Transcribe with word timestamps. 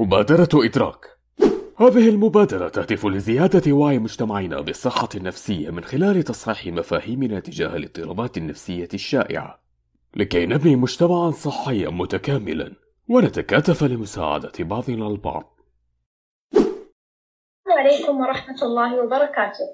مبادرة 0.00 0.48
إدراك. 0.54 1.06
هذه 1.80 2.08
المبادرة 2.08 2.68
تهدف 2.68 3.06
لزيادة 3.06 3.72
وعي 3.72 3.98
مجتمعنا 3.98 4.60
بالصحة 4.60 5.08
النفسية 5.14 5.70
من 5.70 5.84
خلال 5.84 6.22
تصحيح 6.22 6.74
مفاهيمنا 6.74 7.40
تجاه 7.40 7.76
الاضطرابات 7.76 8.36
النفسية 8.36 8.88
الشائعة. 8.94 9.60
لكي 10.16 10.46
نبني 10.46 10.76
مجتمعا 10.76 11.30
صحيا 11.30 11.90
متكاملا 11.90 12.72
ونتكاتف 13.08 13.84
لمساعدة 13.84 14.52
بعضنا 14.60 15.06
البعض. 15.06 15.60
السلام 16.54 17.78
عليكم 17.78 18.20
ورحمة 18.20 18.62
الله 18.62 19.04
وبركاته. 19.04 19.66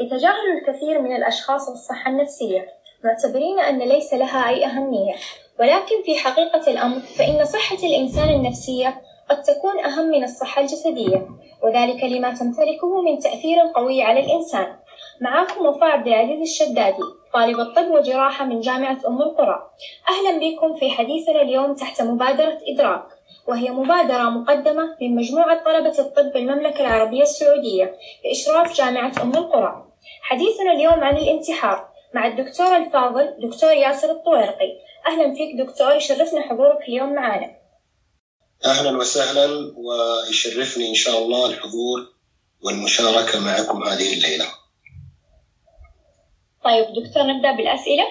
يتجاهل 0.00 0.58
الكثير 0.58 1.02
من 1.02 1.16
الأشخاص 1.16 1.68
الصحة 1.68 2.10
النفسية 2.10 2.66
معتبرين 3.04 3.60
أن 3.60 3.78
ليس 3.78 4.14
لها 4.14 4.48
أي 4.48 4.66
أهمية. 4.66 5.14
ولكن 5.60 6.02
في 6.04 6.18
حقيقة 6.18 6.70
الأمر 6.70 7.00
فإن 7.00 7.44
صحة 7.44 7.76
الإنسان 7.76 8.28
النفسية 8.28 9.02
قد 9.32 9.42
تكون 9.42 9.84
أهم 9.84 10.06
من 10.06 10.24
الصحة 10.24 10.60
الجسدية 10.62 11.28
وذلك 11.62 12.04
لما 12.04 12.34
تمتلكه 12.34 13.02
من 13.02 13.18
تأثير 13.18 13.58
قوي 13.74 14.02
على 14.02 14.20
الإنسان. 14.20 14.76
معكم 15.20 15.66
وفاء 15.66 15.88
عبد 15.88 16.06
العزيز 16.06 16.40
الشدادي 16.40 17.02
طالب 17.34 17.60
الطب 17.60 17.90
وجراحة 17.90 18.44
من 18.44 18.60
جامعة 18.60 18.98
أم 19.08 19.22
القرى. 19.22 19.70
أهلا 20.08 20.38
بكم 20.38 20.74
في 20.74 20.90
حديثنا 20.90 21.42
اليوم 21.42 21.74
تحت 21.74 22.02
مبادرة 22.02 22.58
إدراك 22.68 23.04
وهي 23.48 23.70
مبادرة 23.70 24.22
مقدمة 24.22 24.96
من 25.00 25.14
مجموعة 25.14 25.64
طلبة 25.64 25.98
الطب 25.98 26.32
بالمملكة 26.32 26.80
العربية 26.80 27.22
السعودية 27.22 27.96
بإشراف 28.24 28.74
جامعة 28.74 29.12
أم 29.22 29.30
القرى. 29.34 29.84
حديثنا 30.22 30.72
اليوم 30.72 31.04
عن 31.04 31.16
الانتحار 31.16 31.88
مع 32.14 32.26
الدكتور 32.26 32.76
الفاضل 32.76 33.34
دكتور 33.38 33.72
ياسر 33.72 34.10
الطويرقي. 34.10 34.72
أهلا 35.06 35.34
فيك 35.34 35.56
دكتور 35.56 35.94
يشرفنا 35.94 36.40
حضورك 36.40 36.88
اليوم 36.88 37.12
معنا 37.12 37.61
أهلا 38.64 38.98
وسهلا 38.98 39.72
ويشرفني 39.76 40.88
إن 40.88 40.94
شاء 40.94 41.18
الله 41.22 41.46
الحضور 41.46 42.12
والمشاركة 42.64 43.40
معكم 43.40 43.82
هذه 43.82 44.14
الليلة. 44.14 44.46
طيب 46.64 46.84
دكتور 46.86 47.22
نبدأ 47.22 47.56
بالأسئلة 47.56 48.04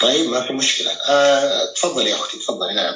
طيب 0.00 0.30
ما 0.30 0.40
في 0.40 0.52
مشكلة. 0.52 0.90
آه، 1.08 1.72
تفضلي 1.74 2.10
يا 2.10 2.14
أختي 2.14 2.38
تفضلي 2.38 2.74
نعم. 2.74 2.94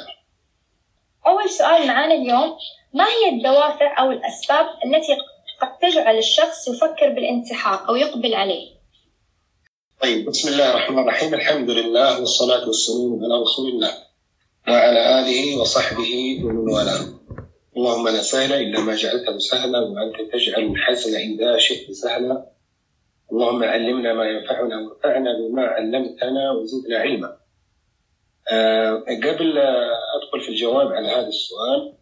أول 1.27 1.49
سؤال 1.49 1.87
معانا 1.87 2.13
اليوم 2.13 2.57
ما 2.93 3.05
هي 3.05 3.29
الدوافع 3.37 3.99
أو 3.99 4.11
الأسباب 4.11 4.65
التي 4.85 5.17
قد 5.61 5.77
تجعل 5.81 6.17
الشخص 6.17 6.67
يفكر 6.67 7.09
بالانتحار 7.09 7.89
أو 7.89 7.95
يقبل 7.95 8.33
عليه؟ 8.35 8.79
طيب 10.01 10.29
بسم 10.29 10.47
الله 10.49 10.69
الرحمن 10.69 10.99
الرحيم 10.99 11.33
الحمد 11.33 11.69
لله 11.69 12.19
والصلاة 12.19 12.67
والسلام 12.67 13.19
على 13.23 13.41
رسول 13.41 13.69
الله 13.69 14.08
وعلى 14.71 15.19
آله 15.19 15.61
وصحبه 15.61 16.41
ومن 16.43 16.69
والاه. 16.69 17.05
اللهم 17.77 18.07
لا 18.07 18.21
سهل 18.21 18.53
إلا 18.53 18.79
ما 18.79 18.95
جعلته 18.95 19.37
سهلا 19.37 19.79
وأنت 19.79 20.33
تجعل 20.33 20.63
الحزن 20.63 21.15
اذا 21.15 21.57
شئت 21.57 21.91
سهلا. 21.91 22.45
اللهم 23.31 23.63
علمنا 23.63 24.13
ما 24.13 24.25
ينفعنا 24.25 24.75
وانفعنا 24.81 25.31
بما 25.39 25.63
علمتنا 25.65 26.51
وزدنا 26.51 26.97
علما. 26.99 27.37
آه، 28.51 28.93
قبل 29.23 29.57
أدخل 30.17 30.41
في 30.41 30.49
الجواب 30.49 30.87
على 30.87 31.07
هذا 31.07 31.27
السؤال 31.27 31.93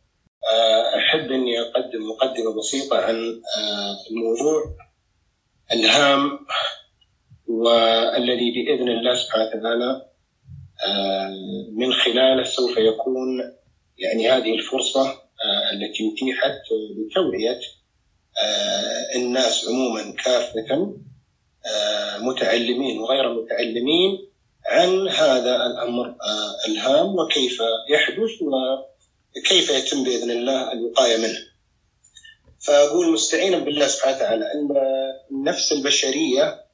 آه، 0.51 0.97
أحب 0.97 1.31
أني 1.31 1.61
أقدم 1.61 2.09
مقدمة 2.09 2.57
بسيطة 2.57 2.97
عن 2.97 3.41
آه، 3.57 3.95
الموضوع 4.11 4.75
الهام 5.73 6.39
والذي 7.47 8.51
بإذن 8.51 8.89
الله 8.89 9.15
سبحانه 9.15 9.45
وتعالى 9.45 10.06
من 11.71 11.93
خلاله 11.93 12.43
سوف 12.43 12.77
يكون 12.77 13.53
يعني 13.97 14.29
هذه 14.31 14.53
الفرصة 14.53 15.21
التي 15.73 16.13
أتيحت 16.13 16.61
لتوعية 16.97 17.59
الناس 19.15 19.67
عموما 19.67 20.13
كافة 20.23 20.93
متعلمين 22.19 22.99
وغير 22.99 23.33
متعلمين 23.33 24.27
عن 24.65 25.09
هذا 25.09 25.55
الأمر 25.55 26.15
الهام 26.67 27.15
وكيف 27.15 27.61
يحدث 27.89 28.31
وكيف 28.41 29.69
يتم 29.69 30.03
بإذن 30.03 30.31
الله 30.31 30.71
الوقاية 30.71 31.17
منه. 31.17 31.39
فأقول 32.59 33.13
مستعينا 33.13 33.57
بالله 33.57 33.87
سبحانه 33.87 34.17
وتعالى 34.17 34.45
أن 34.53 34.67
النفس 35.31 35.71
البشرية 35.71 36.65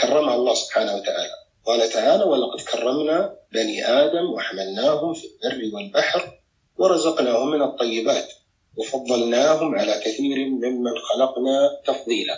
كرمها 0.00 0.34
الله 0.34 0.54
سبحانه 0.54 0.94
وتعالى. 0.94 1.45
قال 1.66 1.88
تعالى: 1.88 2.24
ولقد 2.24 2.60
كرمنا 2.60 3.36
بني 3.52 3.86
آدم 3.86 4.30
وحملناهم 4.34 5.14
في 5.14 5.24
البر 5.24 5.74
والبحر 5.74 6.40
ورزقناهم 6.78 7.50
من 7.50 7.62
الطيبات 7.62 8.28
وفضلناهم 8.76 9.74
على 9.74 10.00
كثير 10.04 10.36
ممن 10.48 10.92
خلقنا 11.12 11.68
تفضيلا. 11.86 12.34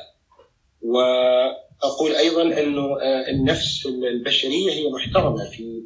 وأقول 0.82 2.14
أيضا 2.16 2.42
انه 2.42 2.96
النفس 3.28 3.86
البشرية 3.86 4.72
هي 4.72 4.90
محترمة 4.90 5.50
في 5.50 5.82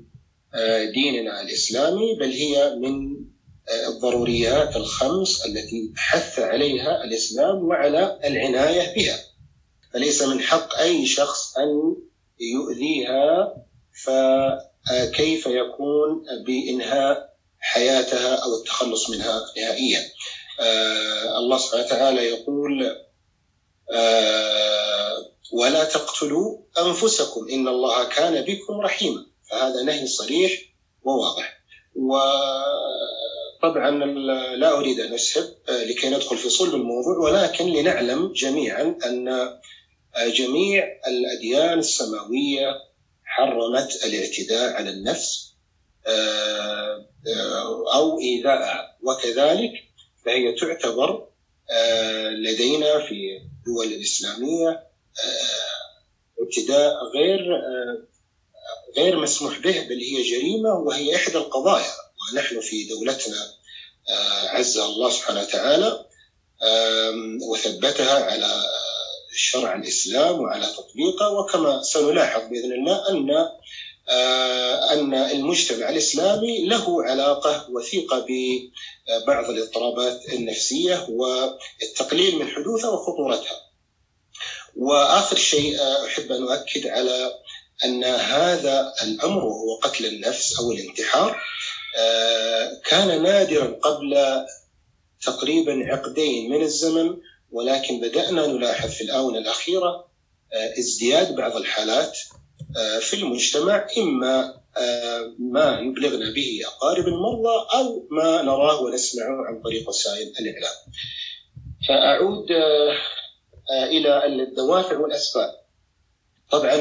ديننا 0.94 1.40
الإسلامي 1.40 2.14
بل 2.20 2.30
هي 2.30 2.74
من 2.74 3.24
الضروريات 3.88 4.76
الخمس 4.76 5.46
التي 5.46 5.92
حث 5.96 6.38
عليها 6.38 7.04
الإسلام 7.04 7.64
وعلى 7.64 8.18
العناية 8.24 8.94
بها. 8.94 9.16
فليس 9.92 10.22
من 10.22 10.40
حق 10.40 10.78
أي 10.78 11.06
شخص 11.06 11.58
أن 11.58 11.96
يؤذيها 12.54 13.54
فكيف 14.04 15.46
يكون 15.46 16.24
بإنهاء 16.46 17.32
حياتها 17.60 18.34
أو 18.36 18.54
التخلص 18.60 19.10
منها 19.10 19.40
نهائيا. 19.56 20.00
الله 21.38 21.58
سبحانه 21.58 21.84
وتعالى 21.84 22.28
يقول 22.28 22.96
ولا 25.52 25.84
تقتلوا 25.84 26.58
أنفسكم 26.78 27.48
إن 27.52 27.68
الله 27.68 28.04
كان 28.04 28.44
بكم 28.44 28.80
رحيما 28.80 29.26
فهذا 29.50 29.82
نهي 29.82 30.06
صريح 30.06 30.52
وواضح 31.02 31.62
وطبعا 31.94 33.90
لا 34.56 34.78
أريد 34.78 35.00
أن 35.00 35.14
أسهب 35.14 35.44
لكي 35.68 36.08
ندخل 36.10 36.36
في 36.36 36.48
صلب 36.50 36.74
الموضوع 36.74 37.18
ولكن 37.18 37.66
لنعلم 37.66 38.32
جميعا 38.32 38.98
أن 39.06 39.28
جميع 40.18 40.84
الأديان 41.06 41.78
السماوية 41.78 42.74
حرمت 43.24 44.04
الاعتداء 44.04 44.72
على 44.72 44.90
النفس 44.90 45.52
أو 47.94 48.20
ايذائها 48.20 48.96
وكذلك 49.02 49.72
فهي 50.24 50.52
تعتبر 50.60 51.28
لدينا 52.30 52.98
في 52.98 53.36
الدول 53.42 53.86
الإسلامية 53.86 54.82
اعتداء 56.42 56.92
غير 57.14 57.40
غير 58.96 59.16
مسموح 59.20 59.58
به 59.58 59.80
بل 59.80 59.98
هي 60.00 60.22
جريمة 60.22 60.74
وهي 60.74 61.16
إحدى 61.16 61.38
القضايا. 61.38 61.90
ونحن 62.32 62.60
في 62.60 62.84
دولتنا 62.88 63.50
عزها 64.48 64.86
الله 64.86 65.10
سبحانه 65.10 65.40
وتعالى 65.40 66.04
وثبتها 67.50 68.24
على 68.24 68.62
شرع 69.34 69.74
الإسلام 69.74 70.40
وعلى 70.40 70.66
تطبيقه 70.66 71.30
وكما 71.32 71.82
سنلاحظ 71.82 72.42
بإذن 72.50 72.72
الله 72.72 73.08
أن 73.10 73.30
أن 74.92 75.14
المجتمع 75.14 75.88
الإسلامي 75.88 76.66
له 76.66 77.04
علاقة 77.04 77.70
وثيقة 77.70 78.26
ببعض 78.28 79.50
الاضطرابات 79.50 80.20
النفسية 80.32 81.06
والتقليل 81.08 82.38
من 82.38 82.48
حدوثها 82.48 82.90
وخطورتها. 82.90 83.60
وآخر 84.76 85.36
شيء 85.36 85.76
أحب 86.06 86.32
أن 86.32 86.42
أؤكد 86.42 86.86
على 86.86 87.34
أن 87.84 88.04
هذا 88.04 88.92
الأمر 89.02 89.44
وهو 89.44 89.78
قتل 89.82 90.06
النفس 90.06 90.58
أو 90.58 90.72
الانتحار 90.72 91.40
كان 92.84 93.22
نادرا 93.22 93.78
قبل 93.82 94.16
تقريبا 95.22 95.72
عقدين 95.86 96.50
من 96.50 96.62
الزمن 96.62 97.16
ولكن 97.52 98.00
بدأنا 98.00 98.46
نلاحظ 98.46 98.90
في 98.90 99.04
الآونة 99.04 99.38
الأخيرة 99.38 100.08
ازدياد 100.78 101.34
بعض 101.36 101.56
الحالات 101.56 102.18
في 103.00 103.16
المجتمع 103.16 103.86
إما 103.98 104.62
ما 105.38 105.80
يبلغنا 105.80 106.32
به 106.32 106.60
أقارب 106.66 107.06
المرضى 107.06 107.66
أو 107.74 108.06
ما 108.10 108.42
نراه 108.42 108.82
ونسمعه 108.82 109.46
عن 109.46 109.62
طريق 109.62 109.88
وسائل 109.88 110.32
الإعلام. 110.40 110.74
فأعود 111.88 112.46
إلى 113.70 114.26
الدوافع 114.26 114.98
والأسباب. 114.98 115.50
طبعا 116.50 116.74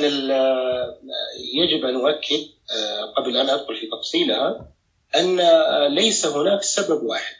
يجب 1.53 1.85
أن 1.85 1.95
أؤكد 1.95 2.39
قبل 3.17 3.37
أن 3.37 3.49
أدخل 3.49 3.75
في 3.75 3.87
تفصيلها 3.87 4.71
أن 5.15 5.41
ليس 5.95 6.25
هناك 6.25 6.63
سبب 6.63 7.03
واحد. 7.03 7.35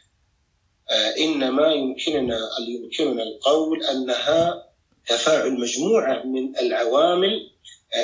إنما 1.18 1.74
يمكننا 1.74 2.40
يمكننا 2.68 3.24
القول 3.24 3.84
أنها 3.84 4.68
تفاعل 5.08 5.60
مجموعة 5.60 6.24
من 6.24 6.58
العوامل 6.58 7.52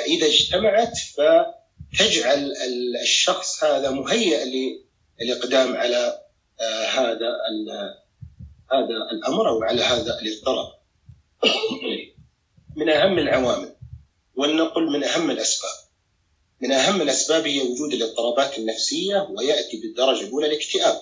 إذا 0.06 0.26
اجتمعت 0.26 0.92
فتجعل 1.16 2.52
الشخص 3.02 3.64
هذا 3.64 3.90
مهيئ 3.90 4.44
للإقدام 5.20 5.76
على 5.76 6.20
هذا 6.88 7.30
هذا 8.72 9.10
الأمر 9.12 9.48
أو 9.48 9.62
على 9.62 9.82
هذا 9.82 10.18
الاضطراب. 10.20 10.68
من 12.76 12.88
أهم 12.88 13.18
العوامل 13.18 13.74
ولنقل 14.36 14.86
من 14.90 15.04
أهم 15.04 15.30
الأسباب. 15.30 15.70
من 16.60 16.72
أهم 16.72 17.02
الأسباب 17.02 17.46
هي 17.46 17.60
وجود 17.60 17.92
الاضطرابات 17.92 18.58
النفسية 18.58 19.28
ويأتي 19.30 19.80
بالدرجة 19.80 20.20
الأولى 20.20 20.46
الاكتئاب 20.46 20.96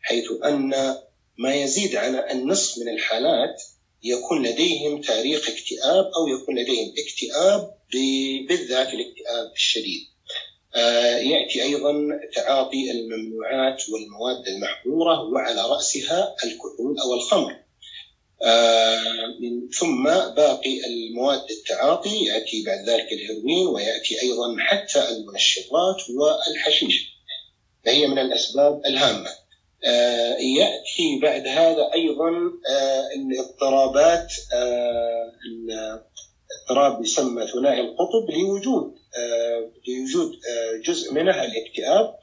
حيث 0.00 0.24
أن 0.44 0.74
ما 1.40 1.54
يزيد 1.54 1.96
عن 1.96 2.14
النصف 2.14 2.78
من 2.78 2.88
الحالات 2.88 3.62
يكون 4.02 4.46
لديهم 4.46 5.00
تاريخ 5.00 5.50
اكتئاب 5.50 6.04
أو 6.04 6.28
يكون 6.28 6.58
لديهم 6.58 6.92
اكتئاب 6.98 7.74
بالذات 8.48 8.94
الاكتئاب 8.94 9.52
الشديد. 9.54 10.00
آه، 10.74 11.16
يأتي 11.16 11.62
أيضا 11.62 11.92
تعاطي 12.34 12.90
الممنوعات 12.90 13.82
والمواد 13.88 14.48
المحظورة 14.48 15.22
وعلى 15.22 15.60
رأسها 15.60 16.34
الكحول 16.44 16.98
أو 17.04 17.14
الخمر. 17.14 17.56
آه، 18.42 19.10
ثم 19.78 20.04
باقي 20.36 20.86
المواد 20.86 21.50
التعاطي 21.50 22.24
يأتي 22.24 22.62
بعد 22.66 22.88
ذلك 22.88 23.12
الهيروين 23.12 23.66
ويأتي 23.66 24.22
أيضا 24.22 24.56
حتى 24.58 25.08
المنشطات 25.08 25.96
والحشيش. 26.10 27.10
فهي 27.84 28.06
من 28.06 28.18
الأسباب 28.18 28.86
الهامة. 28.86 29.39
آه، 29.84 30.36
يأتي 30.36 31.18
بعد 31.22 31.46
هذا 31.46 31.90
أيضا 31.94 32.30
الاضطرابات 33.16 34.32
اضطراب 36.70 37.04
يسمى 37.04 37.46
ثنائي 37.46 37.80
القطب 37.80 38.30
لوجود 38.30 38.94
آه، 39.18 39.70
لوجود 39.88 40.32
آه، 40.32 40.80
جزء 40.84 41.12
منه 41.12 41.44
الاكتئاب 41.44 42.18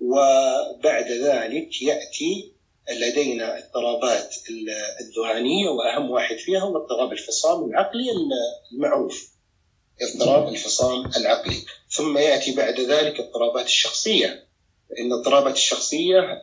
وبعد 0.00 1.10
ذلك 1.10 1.82
يأتي 1.82 2.52
لدينا 2.90 3.58
اضطرابات 3.58 4.34
الذهانية 5.00 5.68
وأهم 5.68 6.10
واحد 6.10 6.36
فيها 6.36 6.60
هو 6.60 6.76
اضطراب 6.76 7.12
الفصام 7.12 7.64
العقلي 7.64 8.06
المعروف 8.72 9.32
اضطراب 10.02 10.48
الفصام 10.48 11.10
العقلي. 11.16 11.56
ثم 11.90 12.18
يأتي 12.18 12.54
بعد 12.54 12.80
ذلك 12.80 13.20
اضطرابات 13.20 13.66
الشخصية. 13.66 14.46
إن 14.98 15.12
اضطرابات 15.12 15.54
الشخصية 15.54 16.42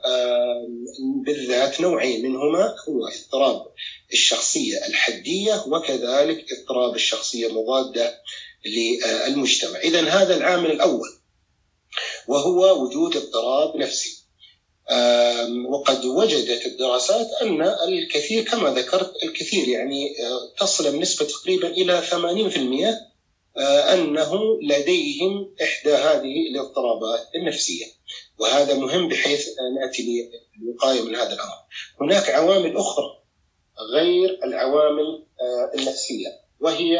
بالذات 1.25 1.81
نوعين 1.81 2.25
منهما 2.25 2.75
هو 2.89 3.07
اضطراب 3.07 3.65
الشخصية 4.13 4.77
الحدية 4.87 5.63
وكذلك 5.67 6.45
اضطراب 6.51 6.95
الشخصية 6.95 7.47
المضادة 7.47 8.21
للمجتمع. 8.65 9.79
اذا 9.79 10.09
هذا 10.09 10.37
العامل 10.37 10.71
الأول 10.71 11.09
وهو 12.27 12.83
وجود 12.83 13.15
اضطراب 13.15 13.77
نفسي. 13.77 14.19
وقد 15.69 16.05
وجدت 16.05 16.65
الدراسات 16.65 17.27
أن 17.41 17.61
الكثير 17.87 18.43
كما 18.43 18.69
ذكرت 18.69 19.13
الكثير 19.23 19.67
يعني 19.67 20.15
تصل 20.59 20.91
بنسبة 20.91 21.25
تقريبا 21.25 21.67
إلى 21.67 22.01
80% 22.01 23.09
أنه 23.93 24.59
لديهم 24.61 25.55
إحدى 25.61 25.93
هذه 25.93 26.47
الاضطرابات 26.51 27.27
النفسية. 27.35 27.98
وهذا 28.39 28.79
مهم 28.79 29.07
بحيث 29.07 29.47
نأتي 29.81 30.31
للوقاية 30.61 31.01
من 31.01 31.15
هذا 31.15 31.33
الأمر. 31.33 31.59
هناك 32.01 32.29
عوامل 32.29 32.77
أخرى 32.77 33.19
غير 33.93 34.39
العوامل 34.43 35.25
النفسية 35.73 36.27
وهي 36.59 36.99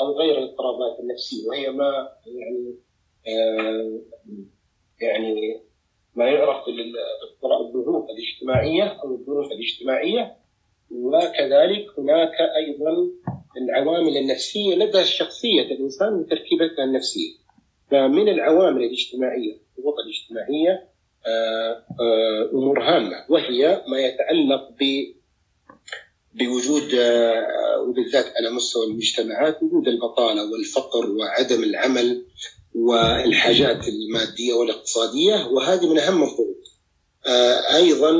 أو 0.00 0.18
غير 0.18 0.38
الاضطرابات 0.38 1.00
النفسية 1.00 1.48
وهي 1.48 1.70
ما 1.70 2.08
يعني 2.26 2.74
يعني 5.00 5.60
ما 6.14 6.24
يعرف 6.24 6.64
بالظروف 7.72 8.06
الاجتماعية 8.10 8.84
أو 8.84 9.14
الظروف 9.14 9.52
الاجتماعية 9.52 10.36
وكذلك 10.90 11.86
هناك 11.98 12.34
أيضا 12.56 13.08
العوامل 13.56 14.16
النفسية 14.16 14.74
لدى 14.74 15.04
شخصيه 15.04 15.62
الإنسان 15.62 16.14
وتركيبتها 16.14 16.84
النفسية. 16.84 17.32
فمن 17.90 18.28
العوامل 18.28 18.82
الاجتماعية 18.82 19.67
الضغوط 19.78 19.94
الاجتماعية 19.98 20.88
آه، 21.26 21.84
آه، 22.00 22.50
أمور 22.52 22.82
هامة. 22.82 23.24
وهي 23.28 23.82
ما 23.88 23.98
يتعلق 24.00 24.68
ب 24.80 25.14
بوجود 26.34 26.94
آه، 26.94 27.80
وبالذات 27.80 28.26
على 28.36 28.50
مستوى 28.50 28.86
المجتمعات 28.86 29.62
وجود 29.62 29.88
البطالة 29.88 30.50
والفقر 30.52 31.10
وعدم 31.10 31.62
العمل 31.62 32.26
والحاجات 32.74 33.88
المادية 33.88 34.52
والاقتصادية. 34.52 35.46
وهذه 35.46 35.88
من 35.88 35.98
أهم 35.98 36.22
الضغوط. 36.22 36.58
أيضا 37.74 38.10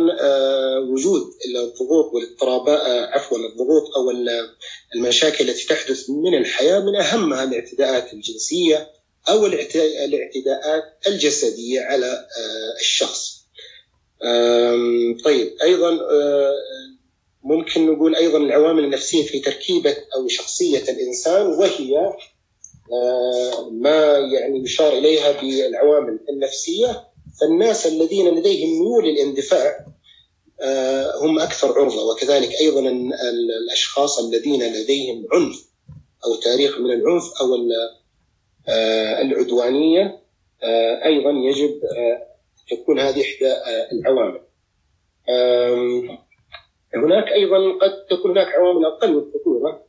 وجود 0.79 1.23
الضغوط 1.55 2.15
والاضطرابات 2.15 2.81
عفوا 3.13 3.39
الضغوط 3.39 3.83
أو 3.97 4.11
المشاكل 4.95 5.51
التي 5.51 5.67
تحدث 5.67 6.11
من 6.11 6.35
الحياة 6.35 6.81
من 6.81 6.97
اهمها 6.97 7.45
الاعتداءات 7.45 8.13
الجنسية. 8.13 8.91
أو 9.29 9.47
الاعتداءات 9.47 10.85
الجسدية 11.07 11.81
على 11.81 12.07
آه، 12.07 12.81
الشخص. 12.81 13.39
طيب 15.25 15.57
أيضا 15.63 15.91
آه، 15.91 16.55
ممكن 17.45 17.93
نقول 17.93 18.17
أيضا 18.17 18.39
العوامل 18.39 18.85
النفسية 18.85 19.25
في 19.25 19.41
تركيبة 19.41 19.97
أو 20.17 20.29
شخصية 20.29 20.83
الإنسان 20.83 21.47
وهي 21.47 22.13
آه، 22.93 23.71
ما 23.73 24.19
يعني 24.19 24.63
يشار 24.63 24.99
إليها 24.99 25.33
بالعوامل 25.33 26.19
النفسية 26.31 27.05
فالناس 27.41 27.87
الذين 27.87 28.29
لديهم 28.29 28.81
ميول 28.81 29.05
للاندفاع 29.05 29.87
هم 31.23 31.39
أكثر 31.39 31.79
عرضة 31.79 32.11
وكذلك 32.11 32.55
أيضا 32.61 32.81
الأشخاص 33.65 34.19
الذين 34.19 34.73
لديهم 34.73 35.27
عنف 35.33 35.69
أو 36.25 36.35
تاريخ 36.35 36.79
من 36.79 36.91
العنف 36.91 37.25
أو 37.41 37.55
آه، 38.69 39.23
العدوانية 39.23 40.21
آه، 40.63 41.05
أيضا 41.05 41.31
يجب 41.31 41.81
آه، 41.97 42.27
تكون 42.71 43.01
هذه 43.01 43.23
إحدى 43.23 43.55
العوامل. 43.93 44.41
هناك 46.95 47.33
أيضا 47.33 47.79
قد 47.83 48.07
تكون 48.11 48.31
هناك 48.31 48.47
عوامل 48.47 48.85
أقل 48.85 49.09
الخطورة 49.09 49.89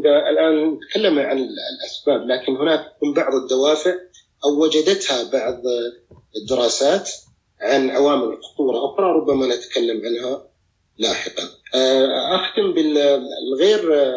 إذا 0.00 0.28
الآن 0.30 0.74
نتكلم 0.74 1.18
عن 1.18 1.38
الأسباب 1.38 2.26
لكن 2.26 2.56
هناك 2.56 2.92
بعض 3.16 3.34
الدوافع 3.34 3.94
أو 4.44 4.62
وجدتها 4.62 5.30
بعض 5.32 5.62
الدراسات 6.36 7.10
عن 7.60 7.90
عوامل 7.90 8.32
الخطوره 8.32 8.92
أخرى 8.92 9.06
ربما 9.06 9.46
نتكلم 9.46 10.02
عنها 10.06 10.46
لاحقا. 10.98 11.42
أختم 12.34 12.74
بالغير 12.74 14.14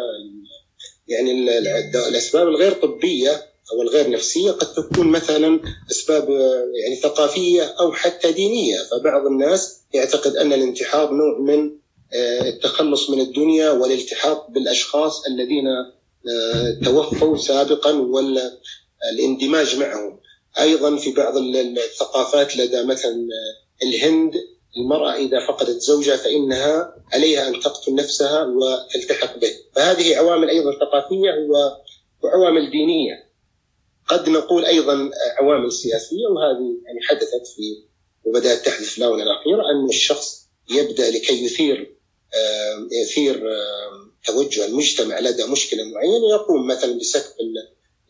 يعني 1.08 1.32
الأسباب 2.10 2.48
الغير 2.48 2.72
طبية 2.72 3.32
أو 3.74 3.82
الغير 3.82 4.10
نفسية 4.10 4.52
قد 4.52 4.74
تكون 4.74 5.08
مثلا 5.08 5.60
أسباب 5.92 6.30
يعني 6.84 6.96
ثقافية 7.04 7.64
أو 7.64 7.92
حتى 7.92 8.32
دينية. 8.32 8.78
فبعض 8.92 9.26
الناس 9.26 9.78
يعتقد 9.94 10.36
أن 10.36 10.54
الانتحار 10.54 11.14
نوع 11.14 11.40
من 11.40 11.72
آه، 12.14 12.50
التخلص 12.50 13.10
من 13.10 13.20
الدنيا 13.20 13.72
والالتحاق 13.72 14.50
بالأشخاص 14.52 15.26
الذين 15.26 15.68
آه، 15.68 16.80
توفوا 16.86 17.38
سابقا 17.38 17.92
والاندماج 17.92 19.80
معهم. 19.80 20.20
أيضا 20.60 20.96
في 20.96 21.12
بعض 21.12 21.38
الثقافات 21.38 22.58
لدى 22.58 22.84
مثلا 22.84 23.28
الهند 23.84 24.34
المرأة 24.78 25.16
إذا 25.16 25.48
فقدت 25.48 25.82
زوجها 25.82 26.18
فإنها 26.18 26.96
عليها 27.14 27.48
أن 27.48 27.60
تقتل 27.60 27.96
نفسها 27.96 28.44
وتلتحق 28.44 29.38
به. 29.38 29.52
فهذه 29.76 30.16
عوامل 30.16 30.50
أيضا 30.50 30.72
ثقافية 30.72 31.30
وعوامل 32.24 32.72
دينية. 32.72 33.28
قد 34.08 34.30
نقول 34.30 34.66
أيضا 34.66 35.10
عوامل 35.40 35.72
سياسية 35.72 36.28
وهذه 36.28 36.82
يعني 36.86 37.00
حدثت 37.02 37.48
في 37.56 37.88
وبدأت 38.26 38.66
تحدث 38.66 38.90
في 38.90 38.98
الآونة 38.98 39.24
الأخيرة 39.24 39.62
أن 39.72 39.90
الشخص 39.90 40.48
يبدأ 40.72 41.12
لكي 41.12 41.46
يثير 41.46 41.98
يثير 42.92 43.44
توجه 44.26 44.66
المجتمع 44.66 45.20
لدى 45.20 45.46
مشكلة 45.46 45.84
معينة 45.84 46.30
يقوم 46.32 46.68
مثلا 46.68 47.00
بسكب 47.00 47.34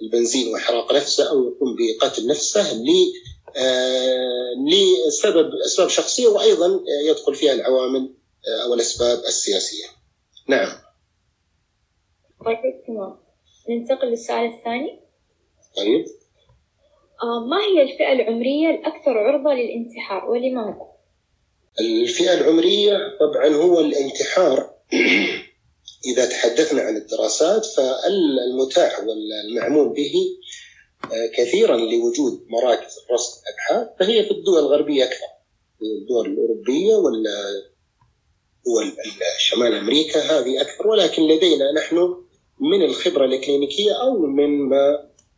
البنزين 0.02 0.54
وإحراق 0.54 0.94
نفسه 0.94 1.30
أو 1.30 1.48
يقوم 1.48 1.76
بقتل 1.76 2.28
نفسه 2.28 2.84
لسبب 5.08 5.52
اسباب 5.66 5.90
شخصيه 5.90 6.28
وأيضا 6.28 6.80
يدخل 7.10 7.36
فيها 7.36 7.54
العوامل 7.54 8.14
آه، 8.48 8.66
أو 8.66 8.74
الأسباب 8.74 9.20
السياسية. 9.20 9.86
نعم. 10.48 10.78
طيب 12.46 12.84
تمام. 12.88 13.16
ننتقل 13.70 14.08
للسؤال 14.08 14.46
الثاني. 14.46 15.00
طيب. 15.78 16.06
آه 17.24 17.46
ما 17.46 17.58
هي 17.58 17.82
الفئة 17.82 18.12
العمرية 18.12 18.70
الأكثر 18.70 19.18
عرضة 19.18 19.54
للانتحار 19.54 20.26
ولماذا؟ 20.30 20.88
الفئة 21.80 22.34
العمرية 22.34 22.98
طبعا 23.20 23.48
هو 23.48 23.80
الانتحار 23.80 24.70
إذا 26.12 26.26
تحدثنا 26.26 26.82
عن 26.82 26.98
الدراسات 26.98 27.66
فالمتاح 27.66 29.00
والمعمول 29.04 29.90
به 29.90 30.14
آه، 31.04 31.28
كثيرا 31.36 31.78
لوجود 31.78 32.46
مراكز 32.50 32.87
رصد 33.12 33.42
ابحاث 33.54 33.88
فهي 34.00 34.24
في 34.24 34.32
الدول 34.32 34.60
الغربية 34.60 35.04
أكثر. 35.04 35.28
الدول 35.82 36.32
الأوروبية 36.32 36.96
ولا 36.96 37.32
دول 38.66 38.94
شمال 39.38 39.74
أمريكا 39.74 40.20
هذه 40.20 40.62
أكثر. 40.62 40.88
ولكن 40.88 41.28
لدينا 41.28 41.72
نحن 41.72 42.16
من 42.60 42.84
الخبرة 42.84 43.26
الكلينيكيه 43.26 43.92
أو 44.02 44.20
من 44.20 44.70
ما 44.70 44.90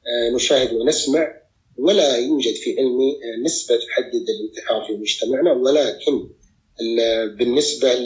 آه، 0.08 0.36
نشاهد 0.36 0.74
ونسمع. 0.74 1.40
ولا 1.78 2.18
يوجد 2.18 2.54
في 2.54 2.80
علمي 2.80 3.12
آه، 3.12 3.44
نسبة 3.46 3.76
تحدد 3.76 4.26
الانتحار 4.30 4.86
في 4.88 4.94
مجتمعنا. 4.94 5.54
ولكن 5.54 6.30
بالنسبة 7.38 7.94
ل 7.94 8.06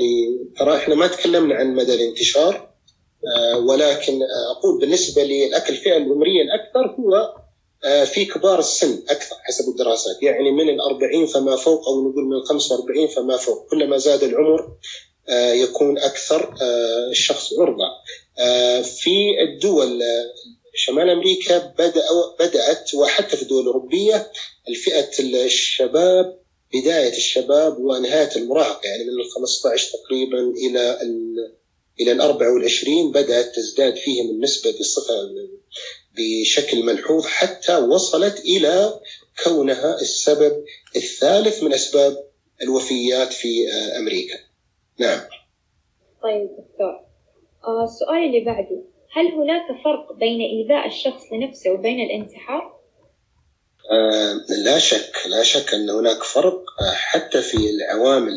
ترى 0.58 0.76
إحنا 0.76 0.96
ما 0.96 1.08
تكلمنا 1.08 1.56
عن 1.56 1.76
مدى 1.76 1.94
الانتشار 1.94 2.74
آه، 3.38 3.58
ولكن 3.60 4.20
أقول 4.52 4.80
بالنسبة 4.80 5.24
للأكل 5.24 5.74
الفئه 5.74 5.98
العمريه 5.98 6.42
الأكثر 6.42 6.96
هو 7.00 7.36
في 8.06 8.26
كبار 8.26 8.60
السن 8.60 9.04
أكثر 9.10 9.36
حسب 9.44 9.70
الدراسات. 9.70 10.24
يعني 10.24 10.52
من 10.52 10.70
ال 10.70 10.82
40 10.82 11.26
فما 11.26 11.56
فوق 11.56 11.88
أو 11.88 12.10
نقول 12.10 12.26
من 12.26 12.38
ال 12.38 12.46
45 12.46 13.08
فما 13.08 13.38
فوق. 13.38 13.68
كلما 13.70 13.98
زاد 13.98 14.24
العمر 14.24 14.78
آه، 15.30 15.52
يكون 15.54 15.98
أكثر 15.98 16.56
آه، 16.62 17.10
الشخص 17.12 17.54
عرضة. 17.60 17.86
آه، 18.40 18.82
في 18.82 19.42
الدول 19.42 20.04
شمال 20.76 21.10
أمريكا 21.10 21.58
بدأ 21.58 22.04
بدأت 22.40 22.94
وحتى 22.94 23.38
في 23.38 23.44
الدول 23.44 23.62
الأوروبية 23.62 24.32
الفئة 24.70 25.10
الشباب 25.20 26.40
بداية 26.74 27.18
الشباب 27.18 27.78
ونهاية 27.80 28.30
المراهقه 28.36 28.88
يعني 28.88 29.04
من 29.04 29.10
ال 29.10 29.32
15 29.32 29.92
تقريبا 29.98 30.40
إلى 30.40 31.02
إلى 32.00 32.12
ال 32.12 32.22
24 32.22 33.12
بدأت 33.12 33.56
تزداد 33.56 33.96
فيهم 33.96 34.30
النسبة 34.30 34.72
بصفة 34.80 35.14
بشكل 36.18 36.86
ملحوظ 36.86 37.26
حتى 37.26 37.76
وصلت 37.78 38.40
إلى 38.40 39.00
كونها 39.44 39.96
السبب 40.02 40.66
الثالث 40.96 41.64
من 41.64 41.74
أسباب 41.74 42.18
الوفيات 42.62 43.34
في 43.34 43.72
أمريكا. 43.98 44.36
نعم 45.00 45.20
طيب 46.24 46.48
دكتور 46.48 47.00
آه 47.68 47.84
السؤال 47.84 48.26
اللي 48.26 48.40
بعده 48.46 48.84
هل 49.12 49.26
هناك 49.28 49.84
فرق 49.84 50.14
بين 50.20 50.42
إيذاء 50.42 50.88
الشخص 50.88 51.24
لنفسه 51.34 51.72
وبين 51.72 52.00
الانتحار؟ 52.00 52.74
آه 53.92 54.34
لا 54.64 54.80
شك 54.80 55.16
لا 55.30 55.44
شك 55.44 55.74
أن 55.74 55.90
هناك 55.90 56.24
فرق 56.24 56.64
آه 56.82 56.94
حتى 56.94 57.42
في 57.42 57.58
العوامل 57.70 58.34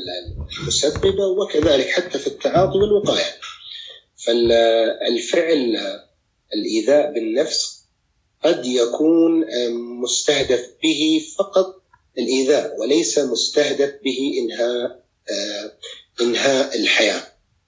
المسببة 0.60 1.26
وكذلك 1.26 1.88
حتى 1.90 2.18
في 2.18 2.26
التعاطي 2.26 2.78
والوقاية 2.78 3.24
فالفعل 4.26 5.76
الإيذاء 6.54 7.12
بالنفس 7.12 7.76
قد 8.44 8.66
يكون 8.66 9.44
مستهدف 10.02 10.70
به 10.82 11.24
فقط 11.38 11.82
الإيذاء 12.18 12.80
وليس 12.80 13.18
مستهدف 13.18 13.94
به 14.04 14.34
إنهاء 14.38 15.06
آه، 15.30 15.72
إنهاء 16.20 16.76
الحياة. 16.78 17.22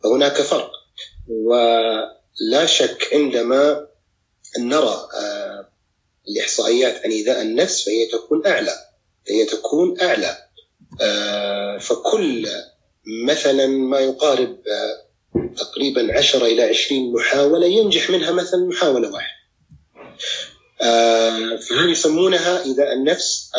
فهناك 0.04 0.42
فرق. 0.42 0.70
ولا 1.28 2.66
شك 2.66 3.08
عندما 3.12 3.86
نرى 4.58 5.08
آه، 5.14 5.68
الإحصائيات 6.28 7.04
عن 7.04 7.10
إيذاء 7.10 7.42
النفس 7.42 7.84
فهي 7.84 8.06
تكون 8.06 8.46
أعلى 8.46 8.74
هي 9.28 9.44
تكون 9.44 10.00
أعلى. 10.00 10.36
آه، 11.00 11.78
فكل 11.78 12.48
مثلا 13.24 13.66
ما 13.66 14.00
يقارب 14.00 14.58
تقريبا 15.56 16.18
10 16.18 16.46
إلى 16.46 16.62
20 16.62 17.12
محاولة 17.12 17.66
ينجح 17.66 18.10
منها 18.10 18.30
مثلا 18.30 18.64
محاولة 18.66 19.12
واحدة. 19.12 19.38
فهذه 21.58 21.90
يسمونها 21.90 22.64
ايذاء 22.64 22.92
النفس 22.92 23.50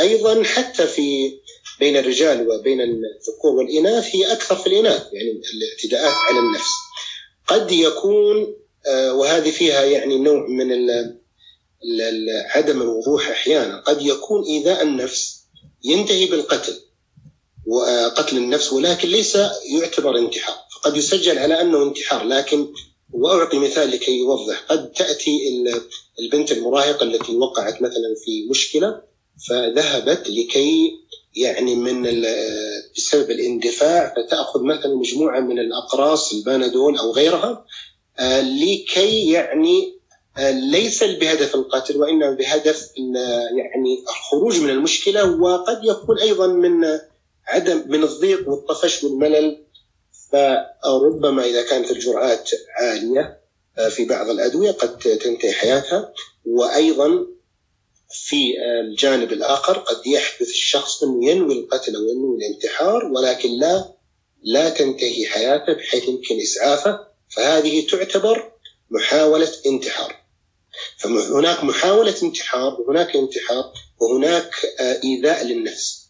أيضا 0.00 0.42
حتى 0.44 0.86
في 0.86 1.38
بين 1.80 1.96
الرجال 1.96 2.48
وبين 2.48 2.80
الذكور 2.80 3.52
والإناث 3.56 4.08
هي 4.14 4.32
أكثر 4.32 4.56
في 4.56 4.66
الإناث 4.66 5.06
يعني 5.12 5.40
الاعتداءات 5.54 6.14
على 6.28 6.38
النفس. 6.38 6.70
قد 7.46 7.72
يكون 7.72 8.56
آه، 8.86 9.12
وهذه 9.14 9.50
فيها 9.50 9.84
يعني 9.84 10.18
نوع 10.18 10.46
من 10.48 10.88
عدم 12.46 12.82
الوضوح 12.82 13.28
أحيانا. 13.28 13.80
قد 13.80 14.02
يكون 14.02 14.44
إيذاء 14.44 14.82
النفس 14.82 15.44
ينتهي 15.84 16.26
بالقتل 16.26 16.80
وقتل 17.66 18.36
النفس 18.36 18.72
ولكن 18.72 19.08
ليس 19.08 19.38
يعتبر 19.80 20.18
انتحار. 20.18 20.54
فقد 20.84 20.96
يسجل 20.96 21.38
على 21.38 21.60
أنه 21.60 21.82
انتحار 21.82 22.24
لكن 22.24 22.66
وأعطي 23.12 23.58
مثال 23.58 23.90
لكي 23.90 24.18
يوضح. 24.18 24.62
قد 24.68 24.92
تأتي 24.92 25.64
البنت 26.20 26.52
المراهقة 26.52 27.04
التي 27.04 27.36
وقعت 27.36 27.82
مثلا 27.82 28.14
في 28.24 28.48
مشكلة 28.50 29.02
فذهبت 29.48 30.30
لكي 30.30 30.90
يعني 31.36 31.76
من 31.76 32.02
بسبب 32.96 33.30
الاندفاع 33.30 34.14
فتأخذ 34.16 34.62
مثلا 34.62 34.94
مجموعة 34.94 35.40
من 35.40 35.58
الأقراص 35.58 36.32
البانادول 36.32 36.98
أو 36.98 37.12
غيرها 37.12 37.66
آه، 38.18 38.40
لكي 38.40 39.30
يعني 39.30 39.94
آه، 40.38 40.50
ليس 40.50 41.04
بهدف 41.04 41.54
القتل 41.54 41.96
وإنما 41.96 42.30
بهدف 42.30 42.90
يعني 43.56 44.04
الخروج 44.08 44.60
من 44.60 44.70
المشكلة 44.70 45.40
وقد 45.40 45.84
يكون 45.84 46.18
أيضا 46.18 46.46
من 46.46 46.84
عدم 47.46 47.84
من 47.88 48.02
الضيق 48.02 48.48
والطفش 48.48 49.04
والملل 49.04 49.63
فربما 50.34 51.44
إذا 51.44 51.62
كانت 51.62 51.90
الجرعات 51.90 52.50
عالية 52.80 53.40
آه، 53.78 53.88
في 53.88 54.04
بعض 54.04 54.30
الأدوية 54.30 54.70
قد 54.70 54.98
تنتهي 54.98 55.52
حياتها. 55.52 56.12
وأيضا 56.44 57.26
في 58.10 58.54
الجانب 58.80 59.32
الآخر 59.32 59.78
قد 59.78 60.06
يحدث 60.06 60.48
الشخص 60.48 61.02
أنه 61.02 61.30
ينوي 61.30 61.58
القتل 61.58 61.96
أو 61.96 62.02
ينوي 62.02 62.36
الانتحار 62.36 63.04
ولكن 63.04 63.58
لا 63.58 63.94
لا 64.42 64.70
تنتهي 64.70 65.26
حياته 65.26 65.72
بحيث 65.72 66.08
يمكن 66.08 66.40
إسعافه. 66.40 67.06
فهذه 67.28 67.86
تعتبر 67.86 68.52
محاولة 68.90 69.52
انتحار. 69.66 70.24
فهناك 70.98 71.64
محاولة 71.64 72.14
انتحار 72.22 72.80
وهناك 72.80 73.16
انتحار 73.16 73.72
وهناك 74.00 74.50
آه، 74.80 75.00
إيذاء 75.04 75.44
للنفس. 75.44 76.04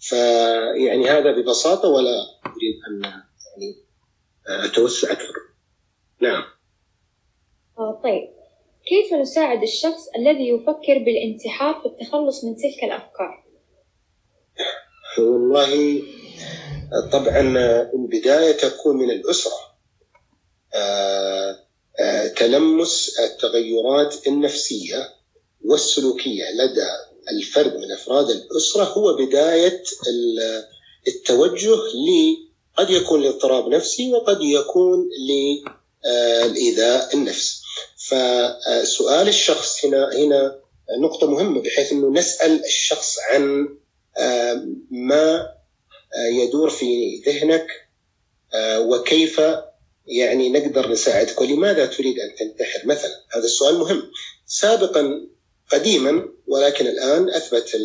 فيعني 0.00 1.10
هذا 1.10 1.32
ببساطة 1.32 1.88
ولا 1.88 2.16
أريد 2.46 2.74
أن 2.88 3.22
يعني 3.56 3.76
آه، 4.48 4.64
أتوسع 4.64 5.12
أكثر. 5.12 5.34
نعم. 6.20 6.44
آه 7.78 8.00
طيب. 8.04 8.34
كيف 8.86 9.12
نساعد 9.20 9.62
الشخص 9.62 10.08
الذي 10.16 10.48
يفكر 10.48 10.98
بالانتحار 10.98 11.80
في 11.80 11.86
التخلص 11.86 12.44
من 12.44 12.56
تلك 12.56 12.84
الأفكار؟ 12.84 13.44
والله 15.18 16.02
طبعا 17.12 17.40
البداية 17.94 18.52
تكون 18.52 18.96
من 18.96 19.10
الأسرة. 19.10 19.74
آه، 20.74 21.56
آه، 22.00 22.26
تلمس 22.26 23.18
التغيرات 23.18 24.26
النفسية 24.26 25.14
والسلوكية 25.64 26.44
لدى 26.44 26.88
الفرد 27.30 27.76
من 27.76 27.92
أفراد 27.92 28.30
الأسرة 28.30 28.84
هو 28.84 29.16
بداية 29.16 29.82
التوجه 31.08 31.74
ل 31.74 32.08
قد 32.76 32.90
يكون 32.90 33.22
لاضطراب 33.22 33.68
نفسي 33.68 34.12
وقد 34.12 34.38
يكون 34.42 35.08
للإيذاء 36.04 37.14
النفسي. 37.14 37.60
فسؤال 38.08 39.28
الشخص 39.28 39.84
هنا 39.84 40.16
هنا 40.16 40.60
نقطة 41.00 41.30
مهمة 41.30 41.62
بحيث 41.62 41.92
إنه 41.92 42.10
نسأل 42.10 42.64
الشخص 42.64 43.18
عن 43.30 43.68
ما 44.90 45.48
يدور 46.30 46.70
في 46.70 47.22
ذهنك 47.26 47.66
وكيف 48.78 49.40
يعني 50.06 50.48
نقدر 50.48 50.90
نساعدك 50.90 51.40
ولماذا 51.40 51.86
تريد 51.86 52.18
أن 52.18 52.34
تنتحر 52.34 52.86
مثلا. 52.86 53.24
هذا 53.32 53.44
السؤال 53.44 53.78
مهم. 53.78 54.10
سابقا 54.46 55.26
قديما 55.72 56.28
ولكن 56.46 56.86
الآن 56.86 57.30
أثبت 57.30 57.76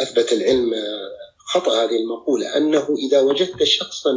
أثبت 0.00 0.32
العلم 0.32 0.74
خطأ 1.48 1.84
هذه 1.84 1.96
المقولة 1.96 2.56
أنه 2.56 2.96
إذا 3.08 3.20
وجدت 3.20 3.62
شخصا 3.62 4.10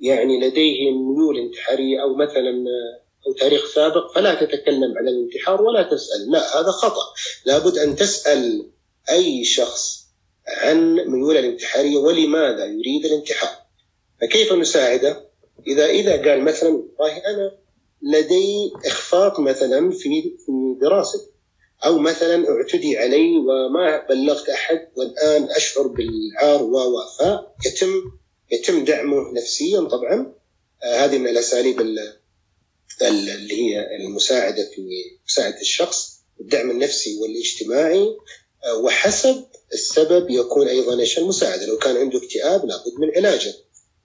يعني 0.00 0.40
لديه 0.40 0.90
ميول 0.90 1.38
انتحاريه 1.38 2.02
أو 2.02 2.14
مثلا 2.14 2.64
أو 3.26 3.32
تاريخ 3.32 3.66
سابق 3.74 4.12
فلا 4.14 4.34
تتكلم 4.34 4.98
عن 4.98 5.08
الانتحار 5.08 5.62
ولا 5.62 5.82
تسأل. 5.82 6.30
لا 6.30 6.60
هذا 6.60 6.70
خطأ. 6.70 7.02
لابد 7.46 7.78
أن 7.78 7.96
تسأل 7.96 8.70
أي 9.10 9.44
شخص 9.44 10.06
عن 10.48 10.94
ميول 10.94 11.36
الانتحارية 11.36 11.96
ولماذا 11.96 12.64
يريد 12.64 13.04
الانتحار. 13.04 13.56
فكيف 14.20 14.52
نساعده؟ 14.52 15.28
إذا 15.66 15.86
إذا 15.86 16.30
قال 16.30 16.44
مثلا 16.44 16.68
والله 16.68 17.16
أنا 17.16 17.58
لدي 18.02 18.72
إخفاق 18.86 19.40
مثلا 19.40 19.90
في 19.90 20.36
دراستي 20.80 21.31
أو 21.84 21.98
مثلا 21.98 22.48
اعتدي 22.50 22.98
علي 22.98 23.38
وما 23.38 24.06
بلغت 24.08 24.48
أحد 24.48 24.88
والآن 24.96 25.50
أشعر 25.50 25.86
بالعار 25.86 26.62
و 26.62 26.78
فيتم 27.62 27.92
يتم 28.52 28.84
دعمه 28.84 29.32
نفسيا 29.32 29.80
طبعا. 29.80 30.34
آه 30.82 31.04
هذه 31.04 31.18
من 31.18 31.28
الأساليب 31.28 31.80
اللي 31.80 33.62
هي 33.62 33.96
المساعدة 33.96 34.64
في 34.74 34.82
مساعدة 35.28 35.60
الشخص 35.60 36.20
الدعم 36.40 36.70
النفسي 36.70 37.16
والاجتماعي. 37.16 38.16
آه، 38.64 38.76
وحسب 38.76 39.44
السبب 39.72 40.30
يكون 40.30 40.68
أيضا 40.68 41.00
إيش 41.00 41.18
المساعدة؟ 41.18 41.66
لو 41.66 41.78
كان 41.78 41.96
عنده 41.96 42.18
اكتئاب 42.18 42.66
لابد 42.66 42.92
من 42.98 43.10
علاجه. 43.16 43.54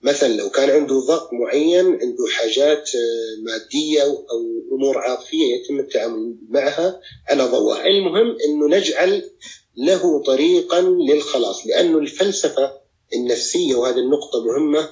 مثلا 0.02 0.36
لو 0.36 0.50
كان 0.50 0.70
عنده 0.70 0.94
ضغط 0.94 1.32
معين 1.32 1.86
عنده 1.86 2.26
حاجات 2.30 2.90
آه، 2.94 3.42
مادية 3.42 4.02
أو 4.02 4.26
أمور 4.72 4.98
عاطفية 4.98 5.54
يتم 5.54 5.78
التعامل 5.78 6.36
معها 6.48 7.00
على 7.28 7.44
ضوءها 7.44 7.86
المهم 7.86 8.36
إنه 8.48 8.76
نجعل 8.76 9.30
له 9.76 10.22
طريقا 10.22 10.80
للخلاص 10.80 11.66
لأنه 11.66 11.98
الفلسفة 11.98 12.72
النفسية 13.14 13.74
وهذه 13.74 13.98
النقطة 13.98 14.44
مهمة 14.44 14.88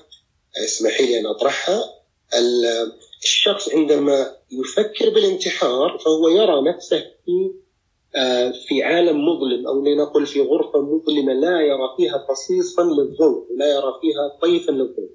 اسمحي 0.64 1.06
لي 1.06 1.20
أن 1.20 1.26
أطرحها. 1.26 1.96
الشخص 3.24 3.68
عندما 3.68 4.36
يفكر 4.50 5.10
بالانتحار 5.10 5.98
فهو 6.04 6.28
يرى 6.28 6.74
نفسه 6.74 6.98
في 6.98 7.32
آه، 7.32 7.65
في 8.68 8.82
عالم 8.82 9.24
مظلم 9.28 9.66
أو 9.66 9.84
لنقل 9.84 10.26
في 10.26 10.40
غرفة 10.40 10.80
مظلمة 10.80 11.32
لا 11.32 11.60
يرى 11.60 11.94
فيها 11.96 12.26
فصيصا 12.28 12.82
للضوء 12.82 13.46
لا 13.56 13.70
يرى 13.70 13.92
فيها 14.00 14.38
طيفا 14.42 14.72
للضوء 14.72 15.10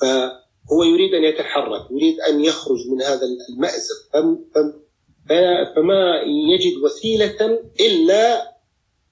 فهو 0.00 0.82
يريد 0.82 1.14
أن 1.14 1.24
يتحرك 1.24 1.90
يريد 1.90 2.20
أن 2.20 2.40
يخرج 2.44 2.88
من 2.88 3.02
هذا 3.02 3.26
المأزق. 3.50 3.96
فما 5.76 6.22
يجد 6.54 6.76
وسيلة 6.84 7.60
إلا 7.80 8.56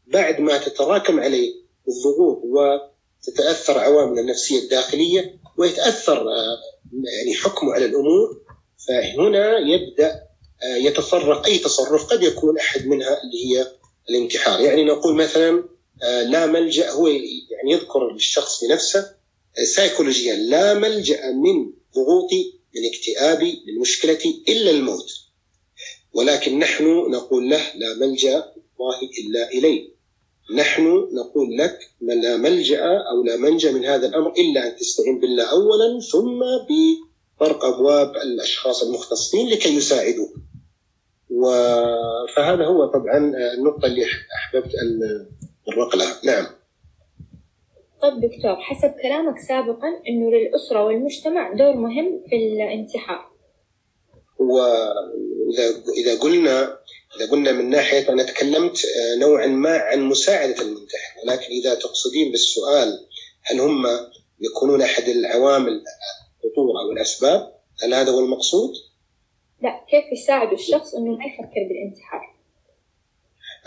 بعد 0.07 0.41
ما 0.41 0.59
تتراكم 0.59 1.21
عليه 1.21 1.53
الضغوط 1.89 2.43
وتتأثر 2.45 3.79
عوامل 3.79 4.19
النفسية 4.19 4.63
الداخلية 4.63 5.39
ويتأثر 5.59 6.21
آه، 6.21 6.59
يعني 6.93 7.35
حكمه 7.37 7.73
على 7.73 7.85
الأمور. 7.85 8.43
فهنا 8.89 9.59
يبدأ 9.59 10.28
آه، 10.63 10.77
يتصرف 10.77 11.47
أي 11.47 11.59
تصرف 11.59 12.05
قد 12.05 12.23
يكون 12.23 12.59
أحد 12.59 12.87
منها 12.87 13.23
اللي 13.23 13.47
هي 13.47 13.67
الانتحار. 14.11 14.61
يعني 14.61 14.85
نقول 14.85 15.15
مثلا 15.15 15.65
آه، 16.03 16.23
لا 16.23 16.47
ملجأ 16.47 16.91
هو 16.91 17.07
يعني 17.07 17.73
يذكر 17.73 18.13
للشخص 18.13 18.65
بنفسه 18.65 19.15
سيكولوجيا 19.63 20.35
لا 20.35 20.75
ملجأ 20.75 21.31
من 21.31 21.71
ضغوطي 21.95 22.53
من 22.77 22.83
اكتئابي 22.95 23.63
من 23.67 23.81
مشكلتي 23.81 24.45
إلا 24.49 24.71
الموت. 24.71 25.11
ولكن 26.13 26.59
نحن 26.59 26.85
نقول 27.11 27.51
له 27.51 27.63
لا 27.75 27.95
ملجأ 27.95 28.53
الله 28.81 29.01
إلا 29.19 29.51
إليه. 29.53 29.99
نحن 30.55 31.09
نقول 31.13 31.59
لك 31.59 31.79
لا 32.01 32.37
ملجأ 32.37 32.85
أو 33.11 33.25
لا 33.25 33.37
منجأ 33.37 33.73
من 33.73 33.85
هذا 33.85 34.07
الأمر 34.07 34.33
إلا 34.33 34.67
أن 34.67 34.77
تستعين 34.77 35.21
بالله 35.21 35.45
اولا 35.45 36.01
ثم 36.01 36.41
بطرق 36.41 37.65
أبواب 37.65 38.17
الأشخاص 38.17 38.83
المختصين 38.83 39.49
لكي 39.49 39.77
يساعدوك. 39.77 40.33
فهذا 42.37 42.65
هو 42.65 42.87
طبعا 42.87 43.33
النقطة 43.59 43.87
اللي 43.87 44.05
أحببت 44.37 44.75
أن 44.75 45.27
أتطرق 45.69 45.97
لها 45.97 46.17
نعم. 46.25 46.47
طيب 48.03 48.15
دكتور 48.15 48.57
حسب 48.57 48.95
كلامك 49.03 49.39
سابقا 49.39 49.89
أنه 50.09 50.31
للأسرة 50.31 50.85
والمجتمع 50.85 51.53
دور 51.53 51.73
مهم 51.73 52.25
في 52.31 52.37
الانتحار. 52.37 53.29
وإذا 54.39 55.83
إذا 55.97 56.21
قلنا 56.21 56.79
إذا 57.17 57.31
قلنا 57.31 57.53
من 57.53 57.71
ناحية 57.71 58.09
أنا 58.09 58.23
تكلمت 58.23 58.79
نوعا 59.19 59.47
ما 59.47 59.77
عن 59.79 60.03
مساعدة 60.03 60.63
المنتحر 60.63 61.21
ولكن 61.25 61.47
إذا 61.47 61.75
تقصدين 61.75 62.33
بالسؤال 62.33 63.07
هل 63.43 63.61
هم 63.61 63.87
يكونون 64.41 64.83
أحد 64.83 65.09
العوامل 65.09 65.83
الخطورة 66.45 66.89
والأسباب 66.89 67.53
هل 67.83 67.95
هذا 67.95 68.11
هو 68.11 68.21
المقصود؟ 68.21 68.71
لا 69.63 69.85
كيف 69.91 70.13
يساعدوا 70.13 70.59
الشخص 70.59 70.95
إنه 70.95 71.17
ما 71.17 71.25
يفكر 71.25 71.69
بالانتحار 71.69 72.35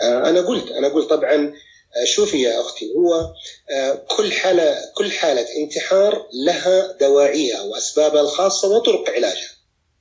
آه، 0.00 0.28
أنا 0.28 0.40
قلت 0.40 0.70
أنا 0.70 0.88
قلت 0.88 1.10
طبعا 1.10 1.54
آه، 1.96 2.04
شوفي 2.04 2.42
يا 2.42 2.60
أختي 2.60 2.94
هو 2.94 3.34
آه، 3.70 3.94
كل 4.16 4.32
حالة 4.32 4.78
كل 4.96 5.12
حالة 5.12 5.46
انتحار 5.56 6.26
لها 6.46 6.92
دواعيها 6.92 7.62
وأسبابها 7.62 8.20
الخاصة 8.20 8.68
وطرق 8.68 9.10
علاجها 9.10 9.50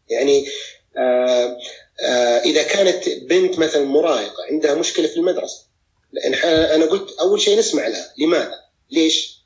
يعني 0.10 0.45
إذا 2.45 2.63
كانت 2.63 3.10
بنت 3.10 3.60
مثلا 3.60 3.86
مراهقه 3.86 4.43
عندها 4.51 4.73
مشكلة 4.73 5.08
في 5.08 5.17
المدرسة 5.17 5.65
لأن 6.12 6.34
أنا 6.43 6.86
قلت 6.86 7.19
أول 7.19 7.41
شيء 7.41 7.60
نسمع 7.60 7.88
لها 7.88 8.13
لماذا؟ 8.17 8.60
ليش؟ 8.91 9.40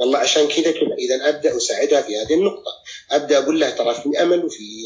والله 0.00 0.18
عشان 0.18 0.48
كذا 0.48 0.70
كذا 0.72 0.94
إذا 0.98 1.28
أبدأ 1.28 1.56
أساعدها 1.56 2.02
في 2.02 2.16
هذه 2.16 2.34
النقطة. 2.34 2.70
أبدأ 3.10 3.38
أقول 3.38 3.60
لها 3.60 3.70
ترى 3.70 3.94
في 3.94 4.22
أمل 4.22 4.44
وفي 4.44 4.84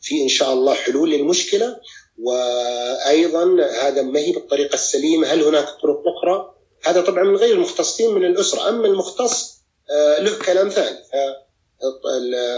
في 0.00 0.22
إن 0.22 0.28
شاء 0.28 0.52
الله 0.52 0.74
حلول 0.74 1.10
للمشكلة. 1.10 1.76
وأيضا 2.18 3.66
هذا 3.82 4.02
ما 4.02 4.20
هي 4.20 4.32
بالطريقة 4.32 4.74
السليمة 4.74 5.26
هل 5.28 5.42
هناك 5.42 5.64
طرق 5.64 6.02
أخرى؟ 6.16 6.54
هذا 6.84 7.00
طبعا 7.00 7.22
من 7.22 7.36
غير 7.36 7.54
المختصين 7.54 8.10
من 8.10 8.24
الأسرة. 8.24 8.68
أما 8.68 8.86
المختص 8.86 9.62
آه، 9.90 10.20
له 10.20 10.38
كلام 10.38 10.68
ثاني. 10.68 10.98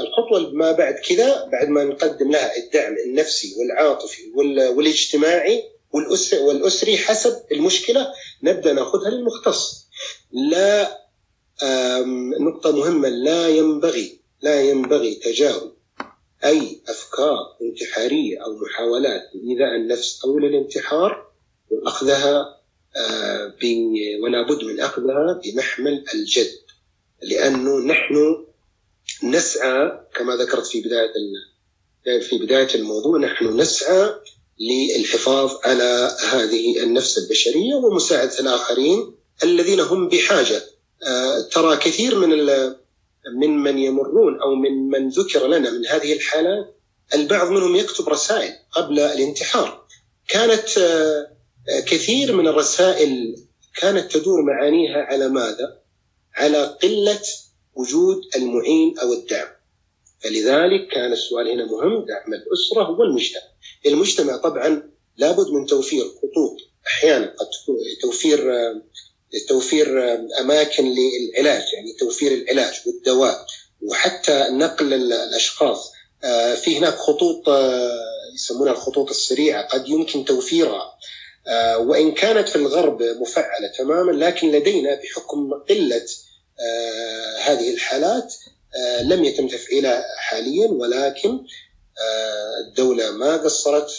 الخطوة 0.00 0.50
ما 0.52 0.72
بعد 0.72 0.94
كذا 0.94 1.44
بعد 1.44 1.68
ما 1.68 1.84
نقدم 1.84 2.30
لها 2.30 2.56
الدعم 2.56 2.96
النفسي 3.06 3.54
والعاطفي 3.58 4.22
والاجتماعي 4.76 5.62
والأسري 6.42 6.98
حسب 6.98 7.42
المشكلة 7.52 8.12
نبدأ 8.42 8.72
نأخذها 8.72 9.10
للمختص. 9.10 9.86
لا 10.32 11.03
نقطة 12.40 12.76
مهمة 12.76 13.08
لا 13.08 13.48
ينبغي 13.48 14.20
لا 14.42 14.62
ينبغي 14.62 15.14
تجاهل 15.14 15.72
أي 16.44 16.80
أفكار 16.88 17.56
انتحارية 17.62 18.44
أو 18.44 18.56
محاولات 18.56 19.22
لإيذاء 19.34 19.76
النفس 19.76 20.24
أو 20.24 20.38
للانتحار 20.38 21.30
وأخذها 21.70 22.60
آه، 22.96 23.54
ولا 24.22 24.42
بد 24.42 24.64
من 24.64 24.80
أخذها 24.80 25.40
بمحمل 25.44 26.04
الجد 26.14 26.64
لأنه 27.22 27.78
نحن 27.78 28.44
نسعى 29.22 30.00
كما 30.14 30.36
ذكرت 30.36 30.66
في 30.66 30.80
بداية 30.80 31.12
في 32.20 32.38
بداية 32.38 32.68
الموضوع 32.74 33.18
نحن 33.18 33.60
نسعى 33.60 34.10
للحفاظ 34.60 35.52
على 35.64 36.16
هذه 36.32 36.82
النفس 36.82 37.18
البشرية 37.18 37.74
ومساعدة 37.74 38.38
الآخرين 38.40 39.14
الذين 39.42 39.80
هم 39.80 40.08
بحاجة. 40.08 40.62
ترى 41.52 41.76
كثير 41.76 42.18
من 42.18 42.28
من 43.40 43.58
من 43.58 43.78
يمرون 43.78 44.40
أو 44.40 44.54
من 44.54 44.88
من 44.88 45.08
ذكر 45.08 45.46
لنا 45.46 45.70
من 45.70 45.86
هذه 45.86 46.12
الحالات 46.12 46.76
البعض 47.14 47.50
منهم 47.50 47.76
يكتب 47.76 48.08
رسائل 48.08 48.52
قبل 48.72 48.98
الانتحار. 48.98 49.86
كانت 50.28 50.78
آه، 50.78 51.80
كثير 51.86 52.36
من 52.36 52.48
الرسائل 52.48 53.36
كانت 53.76 54.12
تدور 54.12 54.42
معانيها 54.42 54.98
على 54.98 55.28
ماذا؟ 55.28 55.80
على 56.34 56.64
قلة 56.82 57.22
وجود 57.74 58.20
المعين 58.36 58.98
أو 58.98 59.12
الدعم 59.12 59.48
فلذلك 60.20 60.88
كان 60.88 61.12
السؤال 61.12 61.48
هنا 61.48 61.64
مهم 61.64 62.04
دعم 62.04 62.34
الأسرة 62.34 62.90
والمجتمع 62.90 63.42
المجتمع. 63.86 64.36
طبعا 64.36 64.90
لابد 65.16 65.50
من 65.50 65.66
توفير 65.66 66.04
خطوط 66.04 66.56
أحيانا 66.86 67.26
قد 67.26 67.46
توفير 68.02 68.52
آه، 68.54 68.82
توفير 69.48 70.14
أماكن 70.40 70.84
للعلاج 70.84 71.62
يعني 71.74 71.92
توفير 71.92 72.32
العلاج 72.32 72.74
والدواء 72.86 73.46
وحتى 73.82 74.46
نقل 74.50 74.94
الأشخاص. 74.94 75.92
آه، 76.24 76.54
في 76.54 76.78
هناك 76.78 76.94
خطوط 76.94 77.48
آه، 77.48 78.00
يسمونها 78.34 78.72
الخطوط 78.72 79.10
السريعة 79.10 79.68
قد 79.68 79.88
يمكن 79.88 80.24
توفيرها. 80.24 80.98
آه، 81.46 81.78
وإن 81.78 82.12
كانت 82.12 82.48
في 82.48 82.56
الغرب 82.56 83.02
مفعلة 83.02 83.68
تماما 83.78 84.12
لكن 84.12 84.52
لدينا 84.52 84.94
بحكم 84.94 85.54
قلة 85.68 86.06
هذه 87.40 87.74
الحالات 87.74 88.34
لم 89.02 89.24
يتم 89.24 89.48
تفعيلها 89.48 90.04
حاليا 90.18 90.68
ولكن 90.68 91.38
الدولة 92.66 93.10
ما 93.10 93.36
قصرت 93.36 93.90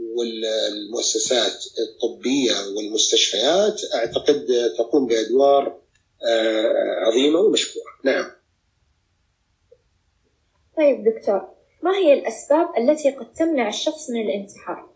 والمؤسسات 0.00 1.64
الطبية 1.78 2.54
والمستشفيات 2.76 3.80
أعتقد 3.94 4.46
تقوم 4.78 5.06
بأدوار 5.06 5.80
آه، 6.28 6.72
عظيمة 7.06 7.38
ومشكورة. 7.38 7.84
نعم. 8.04 8.30
طيب 10.76 11.04
دكتور 11.04 11.48
ما 11.82 11.96
هي 11.96 12.12
الأسباب 12.12 12.66
التي 12.78 13.10
قد 13.10 13.32
تمنع 13.32 13.68
الشخص 13.68 14.10
من 14.10 14.20
الانتحار؟ 14.20 14.90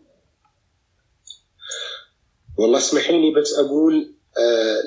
والله 2.57 2.77
اسمحي 2.77 3.21
لي 3.21 3.41
بس 3.41 3.53
أقول 3.53 4.15
آه، 4.37 4.81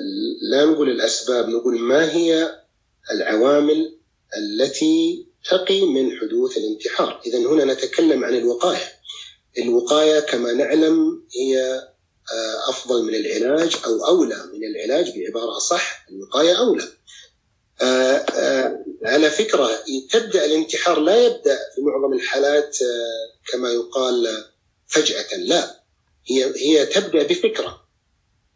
لا 0.51 0.65
نقول 0.65 0.89
الأسباب 0.89 1.49
نقول 1.49 1.79
ما 1.79 2.11
هي 2.11 2.59
العوامل 3.11 3.99
التي 4.37 5.27
تقي 5.49 5.85
من 5.85 6.17
حدوث 6.17 6.57
الانتحار. 6.57 7.21
إذا 7.25 7.39
هنا 7.39 7.73
نتكلم 7.73 8.23
عن 8.23 8.35
الوقاية. 8.35 8.98
الوقاية 9.57 10.19
كما 10.19 10.53
نعلم 10.53 11.23
هي 11.35 11.81
آه، 12.33 12.69
أفضل 12.69 13.03
من 13.03 13.15
العلاج 13.15 13.75
أو 13.85 14.05
أولى 14.07 14.43
من 14.53 14.63
العلاج 14.63 15.13
بعبارة 15.17 15.57
أصح 15.57 16.05
الوقاية 16.09 16.59
أولى. 16.59 16.83
آه، 17.81 18.15
آه، 18.15 18.85
على 19.03 19.29
فكرة 19.29 19.69
تبدأ 20.11 20.45
الانتحار 20.45 20.99
لا 20.99 21.25
يبدأ 21.25 21.57
في 21.75 21.81
معظم 21.81 22.13
الحالات 22.13 22.77
كما 23.51 23.69
يقال 23.69 24.45
فجأة 24.87 25.37
لا 25.37 25.79
هي 26.27 26.53
هي 26.55 26.85
تبدأ 26.85 27.23
بفكرة 27.23 27.81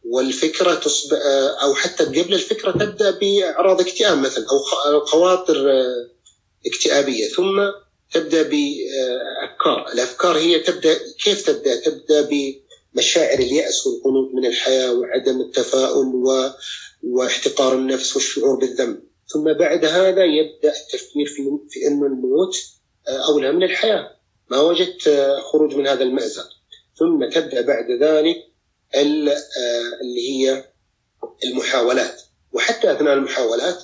والفكرة 0.06 0.76
تصبح 0.76 1.18
أو 1.64 1.76
حتى 1.76 2.04
قبل 2.06 2.34
الفكرة 2.34 2.72
تبدأ 2.72 3.12
بأعراض 3.12 3.82
اكتئاب 3.82 4.18
مثلا 4.18 4.46
أو 4.86 5.06
خواطر 5.06 5.72
اكتئابية 6.66 7.28
ثم 7.30 7.72
تبدأ 8.12 8.42
بافكار، 8.44 9.92
الأفكار 9.94 10.38
هي 10.38 10.60
تبدأ 10.60 10.98
كيف 11.24 11.46
تبدأ؟ 11.48 11.76
تبدأ 11.76 12.30
بمشاعر 12.96 13.40
اليأس 13.40 13.88
والقنوط 13.88 14.34
من 14.34 14.46
الحياة 14.46 14.94
وعدم 14.94 15.42
التفاؤل 15.42 16.16
و... 16.16 16.50
واحتقار 17.04 17.74
النفس 17.74 18.16
والشعور 18.16 18.56
بالذنب، 18.60 19.04
ثم 19.28 19.54
بعد 19.54 19.86
هذا 19.86 20.24
يبدأ 20.24 20.74
التفكير 20.82 21.26
في 21.26 21.44
في 21.70 21.88
انه 21.88 22.06
الموت 22.06 22.56
أولى 23.08 23.52
من 23.52 23.64
الحياة، 23.64 24.18
ما 24.50 24.62
وجدت 24.62 25.10
خروج 25.42 25.76
من 25.76 25.88
هذا 25.88 26.04
المأزق، 26.04 26.50
ثم 26.96 27.30
تبدأ 27.30 27.62
بعد 27.62 27.92
ذلك 27.92 28.38
اللي 28.96 30.30
هي 30.30 30.66
المحاولات، 31.46 32.22
وحتى 32.54 32.92
أثناء 32.92 33.14
المحاولات 33.14 33.84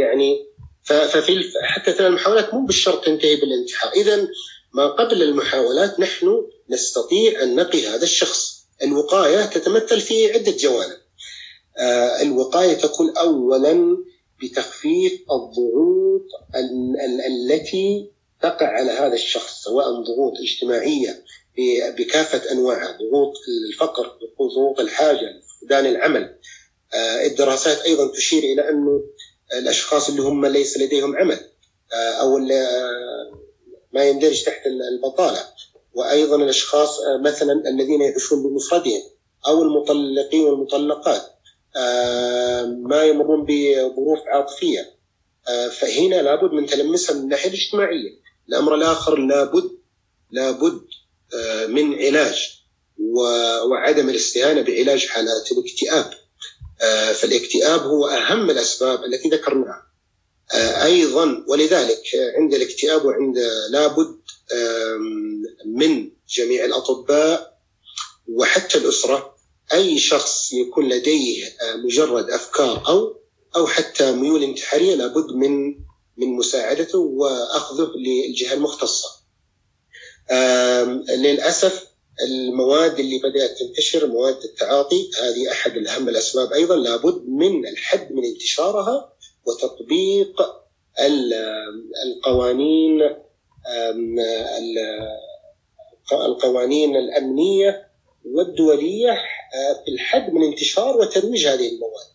يعني 0.00 0.46
ففي 0.86 1.52
حتى 1.62 1.90
اثناء 1.90 2.08
المحاولات 2.08 2.54
مو 2.54 2.66
بالشرط 2.66 3.04
تنتهي 3.04 3.36
بالانتحار، 3.36 3.92
إذا 3.92 4.28
ما 4.74 4.86
قبل 4.86 5.22
المحاولات 5.22 6.00
نحن 6.00 6.46
نستطيع 6.70 7.42
أن 7.42 7.56
نقي 7.56 7.86
هذا 7.86 8.02
الشخص. 8.02 8.56
الوقاية 8.82 9.44
تتمثل 9.44 10.00
في 10.00 10.32
عدة 10.32 10.52
جوانب. 10.52 10.96
آه 11.78 12.22
الوقاية 12.22 12.74
تكون 12.74 13.16
اولا 13.16 13.96
بتخفيف 14.42 15.12
الضغوط 15.12 16.26
التي 17.26 18.10
تقع 18.42 18.66
على 18.66 18.90
هذا 18.90 19.14
الشخص 19.14 19.62
سواء 19.62 19.86
ضغوط 19.86 20.32
اجتماعية 20.40 21.24
بكافة 21.98 22.52
انواعها، 22.52 22.98
ضغوط 22.98 23.32
الفقر، 23.68 24.18
ضغوط 24.54 24.80
الحاجة، 24.80 25.42
فقدان 25.60 25.86
العمل. 25.86 26.36
آه 26.94 27.26
الدراسات 27.26 27.80
أيضا 27.80 28.12
تشير 28.12 28.42
إلى 28.42 28.70
أنه 28.70 29.04
الأشخاص 29.52 30.08
اللي 30.08 30.22
هم 30.22 30.46
ليس 30.46 30.78
لديهم 30.78 31.16
عمل. 31.16 31.40
آه، 31.92 32.12
أو 32.12 32.38
ما 33.92 34.04
يندرج 34.04 34.44
تحت 34.44 34.66
البطالة. 34.66 35.44
وأيضا 35.94 36.36
الأشخاص 36.36 37.00
آه، 37.00 37.16
مثلا 37.16 37.68
الذين 37.68 38.02
يعيشون 38.02 38.42
بمفردهم 38.42 39.02
أو 39.46 39.62
المطلقين 39.62 40.40
والمطلقات 40.44 41.22
آه، 41.76 42.64
ما 42.64 43.04
يمرون 43.04 43.46
بظروف 43.48 44.18
عاطفية. 44.26 44.96
فهنا 45.80 46.22
لابد 46.22 46.52
من 46.52 46.66
تلمسها 46.66 47.14
من 47.14 47.20
الناحية 47.20 47.48
الاجتماعية. 47.48 48.10
الأمر 48.48 48.74
الآخر 48.74 49.18
لابد 49.18 49.70
لابد 50.30 50.80
من 51.68 51.94
علاج 51.94 52.60
وعدم 53.70 54.08
الاستهانة 54.08 54.60
بعلاج 54.60 55.06
حالات 55.06 55.52
الاكتئاب. 55.52 56.04
آه، 56.04 56.25
فالاكتئاب 57.14 57.80
هو 57.80 58.06
أهم 58.06 58.50
الأسباب 58.50 59.04
التي 59.04 59.28
ذكرناها. 59.28 59.86
آه، 60.54 60.84
أيضا 60.84 61.44
ولذلك 61.48 62.02
عند 62.36 62.54
الاكتئاب 62.54 63.04
وعند 63.04 63.38
لابد 63.70 64.16
من 65.66 66.10
جميع 66.28 66.64
الأطباء 66.64 67.58
وحتى 68.28 68.78
الأسرة 68.78 69.36
أي 69.72 69.98
شخص 69.98 70.52
يكون 70.52 70.88
لديه 70.88 71.44
آه، 71.46 71.76
مجرد 71.76 72.30
أفكار 72.30 72.88
أو 72.88 73.16
أو 73.56 73.66
حتى 73.66 74.12
ميول 74.12 74.42
انتحارية 74.42 74.94
لابد 74.94 75.32
من 75.32 75.78
من 76.16 76.28
مساعدته 76.28 76.98
وأخذه 76.98 77.90
للجهة 77.96 78.54
المختصة. 78.54 79.08
للأسف 81.08 81.85
المواد 82.22 82.98
اللي 82.98 83.18
بدأت 83.18 83.58
تنتشر 83.58 84.06
مواد 84.06 84.36
التعاطي 84.44 85.10
هذه 85.22 85.52
أحد 85.52 85.76
اهم 85.76 86.08
الأسباب 86.08 86.52
أيضا 86.52 86.76
لابد 86.76 87.28
من 87.28 87.66
الحد 87.66 88.12
من 88.12 88.24
انتشارها 88.24 89.12
وتطبيق 89.46 90.42
القوانين 92.04 93.02
القوانين 96.12 96.96
الأمنية 96.96 97.88
والدولية 98.24 99.18
في 99.84 99.90
الحد 99.90 100.32
من 100.32 100.44
انتشار 100.44 100.96
وترويج 100.96 101.46
هذه 101.46 101.68
المواد. 101.68 102.06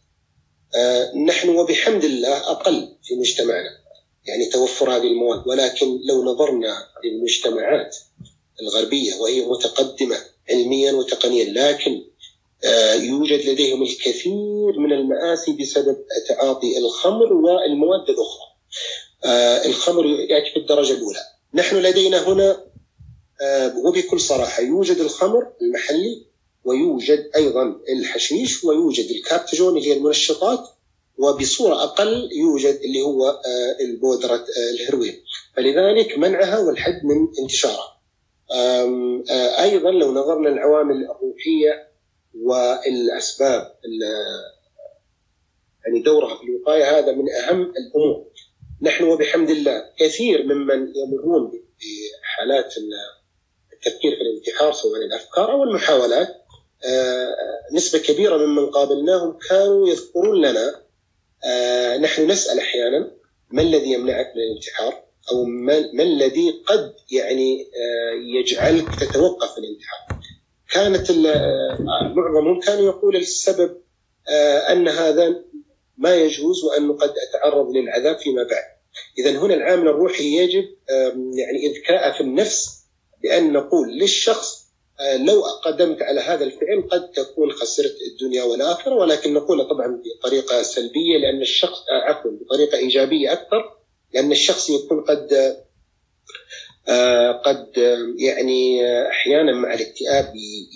نحن 1.27 1.49
وبحمد 1.49 2.03
الله 2.03 2.37
أقل 2.37 2.97
في 3.03 3.15
مجتمعنا 3.15 3.69
يعني 4.25 4.45
توفر 4.45 4.95
هذه 4.95 5.07
المواد 5.07 5.47
ولكن 5.47 5.99
لو 6.09 6.23
نظرنا 6.23 6.77
للمجتمعات 7.03 7.97
الغربية 8.61 9.15
وهي 9.15 9.45
متقدمة 9.45 10.17
علميا 10.49 10.91
وتقنيا 10.91 11.45
لكن 11.45 12.01
آه، 12.63 12.93
يوجد 12.93 13.49
لديهم 13.49 13.83
الكثير 13.83 14.79
من 14.79 14.93
المآسي 14.93 15.53
بسبب 15.53 15.97
تعاطي 16.27 16.77
الخمر 16.77 17.33
والمواد 17.33 18.09
الأخرى. 18.09 18.47
آه، 19.25 19.65
الخمر 19.65 20.05
يأتي 20.05 20.51
في 20.53 20.59
الدرجة 20.59 20.93
الأولى. 20.93 21.19
نحن 21.53 21.75
لدينا 21.75 22.27
هنا 22.27 22.63
آه، 23.41 23.77
وبكل 23.77 24.19
صراحة 24.19 24.61
يوجد 24.63 24.97
الخمر 24.97 25.47
المحلي 25.61 26.25
ويوجد 26.65 27.31
أيضا 27.35 27.75
الحشيش 27.89 28.63
ويوجد 28.63 29.11
الكابتجون 29.11 29.77
اللي 29.77 29.89
هي 29.89 29.97
المنشطات 29.97 30.69
وبصورة 31.17 31.83
أقل 31.83 32.29
يوجد 32.31 32.79
اللي 32.83 33.01
هو 33.01 33.41
البودرة 33.81 34.45
الهروين 34.73 35.23
فلذلك 35.57 36.17
منعها 36.17 36.59
والحد 36.59 37.01
من 37.03 37.27
انتشارها. 37.39 37.90
أيضا 39.59 39.91
لو 39.91 40.11
نظرنا 40.11 40.49
للعوامل 40.49 40.95
الروحية 40.95 41.87
والأسباب 42.41 43.75
يعني 45.85 45.99
دورها 46.05 46.35
في 46.35 46.43
الوقاية 46.43 46.99
هذا 46.99 47.11
من 47.11 47.25
أهم 47.29 47.61
الأمور. 47.61 48.25
نحن 48.81 49.03
وبحمد 49.03 49.49
الله 49.49 49.83
كثير 49.99 50.43
ممن 50.43 50.93
يمرون 50.95 51.51
بحالات 51.51 52.73
التفكير 53.73 54.11
في 54.15 54.21
الانتحار 54.21 54.73
سواء 54.73 55.01
الأفكار 55.01 55.51
أو 55.51 55.63
المحاولات 55.63 56.27
نسبة 57.73 57.99
كبيرة 57.99 58.37
ممن 58.37 58.69
قابلناهم 58.69 59.37
كانوا 59.49 59.89
يذكرون 59.89 60.41
لنا 60.41 60.81
نحن 61.97 62.31
نسأل 62.31 62.59
أحيانا 62.59 63.11
ما 63.51 63.61
الذي 63.61 63.91
يمنعك 63.91 64.33
من 64.35 64.41
الانتحار؟ 64.41 65.03
أو 65.31 65.43
ما 65.43 66.03
الذي 66.03 66.63
قد 66.65 66.93
يعني 67.11 67.61
آه، 67.61 68.39
يجعلك 68.39 68.95
تتوقف 68.99 69.57
الانتحار. 69.57 70.19
كانت 70.73 71.11
آه، 71.11 71.77
معظمهم 71.79 72.59
كانوا 72.59 72.85
يقول 72.85 73.15
السبب 73.15 73.77
آه، 74.29 74.57
أن 74.57 74.87
هذا 74.87 75.35
ما 75.97 76.15
يجوز 76.15 76.63
وانه 76.63 76.93
قد 76.93 77.13
أتعرض 77.29 77.71
للعذاب 77.71 78.17
فيما 78.17 78.43
بعد. 78.43 78.63
اذا 79.19 79.39
هنا 79.39 79.53
العامل 79.53 79.87
الروحي 79.87 80.37
يجب 80.37 80.65
يعني 81.33 81.67
إذكاء 81.67 82.11
في 82.11 82.21
النفس 82.21 82.83
بأن 83.23 83.53
نقول 83.53 83.97
للشخص 83.97 84.61
لو 85.15 85.41
قدمت 85.41 86.01
على 86.01 86.21
هذا 86.21 86.43
الفعل 86.43 86.89
قد 86.91 87.11
تكون 87.11 87.51
خسرت 87.51 87.95
الدنيا 88.11 88.43
والآخرة 88.43 88.93
ولكن 88.95 89.33
نقول 89.33 89.69
طبعا 89.69 90.01
بطريقة 90.19 90.61
سلبية 90.61 91.17
لأن 91.17 91.41
الشخص 91.41 91.79
عفوا 92.07 92.31
بطريقة 92.31 92.77
إيجابية 92.77 93.33
أكثر 93.33 93.80
لأن 94.13 94.31
الشخص 94.31 94.69
يكون 94.69 95.01
قد 95.01 95.57
آه، 96.87 97.31
قد 97.31 97.67
يعني 98.17 98.81
أحيانا 99.07 99.51
مع 99.51 99.73
الاكتئاب 99.73 100.33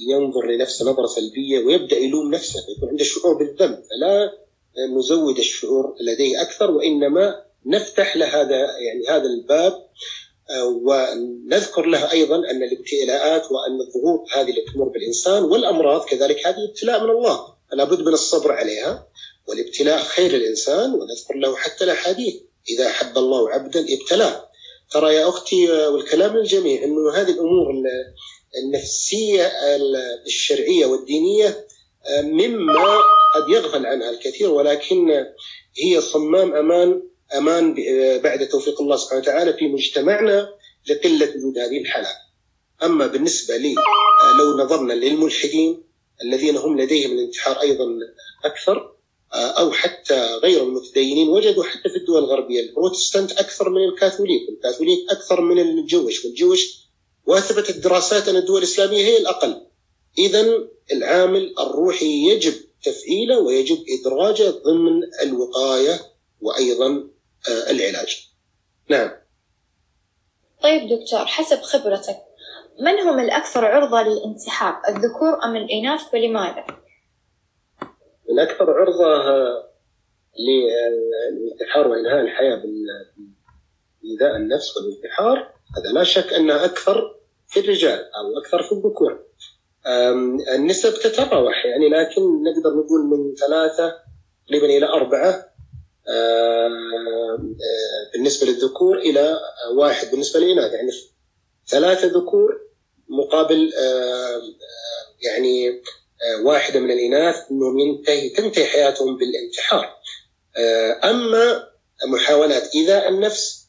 ينظر 0.09 0.45
لنفسه 0.45 0.91
نظرة 0.91 1.05
سلبية 1.05 1.59
ويبدأ 1.59 1.97
يلوم 1.97 2.31
نفسه 2.31 2.59
يكون 2.77 2.89
عنده 2.89 3.03
شعور 3.03 3.33
بالذنب 3.37 3.75
فلا 3.75 4.31
نزود 4.97 5.37
الشعور 5.37 5.95
لديه 6.01 6.41
أكثر 6.41 6.71
وإنما 6.71 7.45
نفتح 7.65 8.17
له 8.17 8.41
هذا 8.41 8.57
يعني 8.57 9.07
هذا 9.09 9.25
الباب 9.25 9.73
آه، 10.49 10.65
ونذكر 10.65 11.85
له 11.85 12.11
أيضا 12.11 12.35
أن 12.35 12.63
الابتلاءات 12.63 13.51
وأن 13.51 13.81
الضغوط 13.81 14.25
هذه 14.33 14.49
اللي 14.49 14.61
تمر 14.73 14.87
بالإنسان 14.87 15.43
والأمراض 15.43 16.05
كذلك 16.05 16.47
هذه 16.47 16.65
ابتلاء 16.69 17.03
من 17.03 17.09
الله 17.09 17.55
فلا 17.71 17.83
بد 17.83 18.01
من 18.01 18.13
الصبر 18.13 18.51
عليها 18.51 19.07
والابتلاء 19.47 20.03
خير 20.03 20.31
للإنسان 20.31 20.93
ونذكر 20.93 21.35
له 21.35 21.55
حتى 21.55 21.83
الأحاديث. 21.83 22.35
إذا 22.69 22.87
أحب 22.87 23.17
الله 23.17 23.49
عبدا 23.49 23.85
ابتلاه. 23.93 24.49
ترى 24.91 25.15
يا 25.15 25.29
أختي 25.29 25.71
والكلام 25.71 26.37
للجميع 26.37 26.83
أنه 26.83 27.13
هذه 27.13 27.29
الأمور 27.31 27.73
النفسية 28.63 29.51
الشرعية 30.25 30.85
والدينية 30.85 31.67
مما 32.23 32.97
قد 33.35 33.49
يغفل 33.49 33.85
عنها 33.85 34.09
الكثير 34.09 34.49
ولكن 34.49 35.25
هي 35.83 36.01
صمام 36.01 36.55
أمان 36.55 37.01
أمان 37.35 37.75
بعد 38.21 38.47
توفيق 38.47 38.81
الله 38.81 38.95
سبحانه 38.95 39.21
وتعالى 39.21 39.53
في 39.53 39.67
مجتمعنا 39.67 40.49
لقلة 40.89 41.29
وجود 41.35 41.57
هذه 41.57 41.81
الحالات. 41.81 42.15
أما 42.83 43.07
بالنسبة 43.07 43.57
لي 43.57 43.75
لو 44.39 44.57
نظرنا 44.63 44.93
للملحدين 44.93 45.83
الذين 46.23 46.57
هم 46.57 46.79
لديهم 46.81 47.11
الانتحار 47.11 47.61
أيضا 47.61 47.85
أكثر 48.45 48.94
أو 49.35 49.71
حتى 49.71 50.35
غير 50.43 50.63
المتدينين 50.63 51.29
وجدوا 51.29 51.63
حتى 51.63 51.89
في 51.89 51.95
الدول 51.95 52.23
الغربية 52.23 52.61
البروتستانت 52.61 53.31
أكثر 53.31 53.69
من 53.69 53.83
الكاثوليك، 53.83 54.49
الكاثوليك 54.49 54.99
أكثر 55.09 55.41
من 55.41 55.59
الجوش، 55.59 56.25
والجوش 56.25 56.85
واثبت 57.25 57.69
الدراسات 57.69 58.27
أن 58.27 58.35
الدول 58.35 58.57
الإسلامية 58.57 59.05
هي 59.05 59.17
الأقل. 59.17 59.61
إذا 60.17 60.45
العامل 60.91 61.55
الروحي 61.59 62.29
يجب 62.29 62.53
تفعيله 62.83 63.39
ويجب 63.39 63.77
إدراجه 63.89 64.49
ضمن 64.49 65.01
الوقاية 65.21 65.99
وأيضا 66.41 67.07
آه، 67.49 67.71
العلاج 67.71 68.29
نعم 68.89 69.11
طيب 70.63 70.89
دكتور 70.89 71.25
حسب 71.25 71.61
خبرتك 71.61 72.17
من 72.79 72.99
هم 72.99 73.19
الأكثر 73.19 73.65
عرضة 73.65 74.01
للانسحاب 74.01 74.75
الذكور 74.89 75.43
أم 75.43 75.55
الإناث 75.55 76.01
ولماذا؟ 76.13 76.65
الأكثر 78.29 78.71
عرضة 78.71 79.23
للانتحار 80.39 81.87
وإنهاء 81.87 82.21
الحياة 82.21 82.55
بإيذاء 84.03 84.35
النفس 84.35 84.77
والانتحار 84.77 85.37
هذا 85.77 85.91
لا 85.93 86.03
شك 86.03 86.33
أنه 86.33 86.65
أكثر 86.65 87.15
في 87.47 87.59
الرجال 87.59 87.99
أو 87.99 88.37
أكثر 88.37 88.63
في 88.63 88.71
الذكور. 88.71 89.25
النسب 90.55 90.93
تتراوح 90.93 91.65
يعني 91.65 91.89
لكن 91.89 92.43
نقدر 92.43 92.69
نقول 92.75 93.01
من 93.01 93.35
ثلاثة 93.35 93.95
تقريبا 94.47 94.65
إلى 94.65 94.85
أربعة 94.85 95.45
بالنسبة 98.13 98.47
للذكور 98.47 98.97
إلى 98.97 99.39
واحد 99.75 100.11
بالنسبة 100.11 100.39
للإناث. 100.39 100.73
يعني 100.73 100.91
ثلاثة 101.67 102.07
ذكور 102.07 102.61
مقابل 103.09 103.73
يعني 105.21 105.81
واحدة 106.43 106.79
من 106.79 106.91
الإناث 106.91 107.35
أنهم 107.51 107.79
ينتهي 107.79 108.29
تنتهي 108.29 108.65
حياتهم 108.65 109.17
بالانتحار. 109.17 109.95
أما 111.03 111.67
محاولات 112.07 112.75
إيذاء 112.75 113.09
النفس 113.09 113.67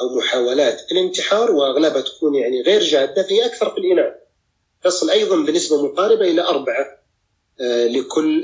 أو 0.00 0.18
محاولات 0.18 0.92
الانتحار 0.92 1.50
وأغلبها 1.50 2.00
تكون 2.00 2.34
يعني 2.34 2.62
غير 2.62 2.82
جادة 2.82 3.22
فهي 3.22 3.46
أكثر 3.46 3.70
في 3.70 3.78
الإناث. 3.78 4.14
تصل 4.84 5.10
أيضا 5.10 5.36
بنسبة 5.36 5.82
مقاربة 5.82 6.24
إلى 6.24 6.42
أربعة 6.42 7.02
لكل 7.86 8.42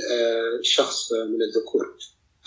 شخص 0.62 1.12
من 1.12 1.42
الذكور. 1.42 1.96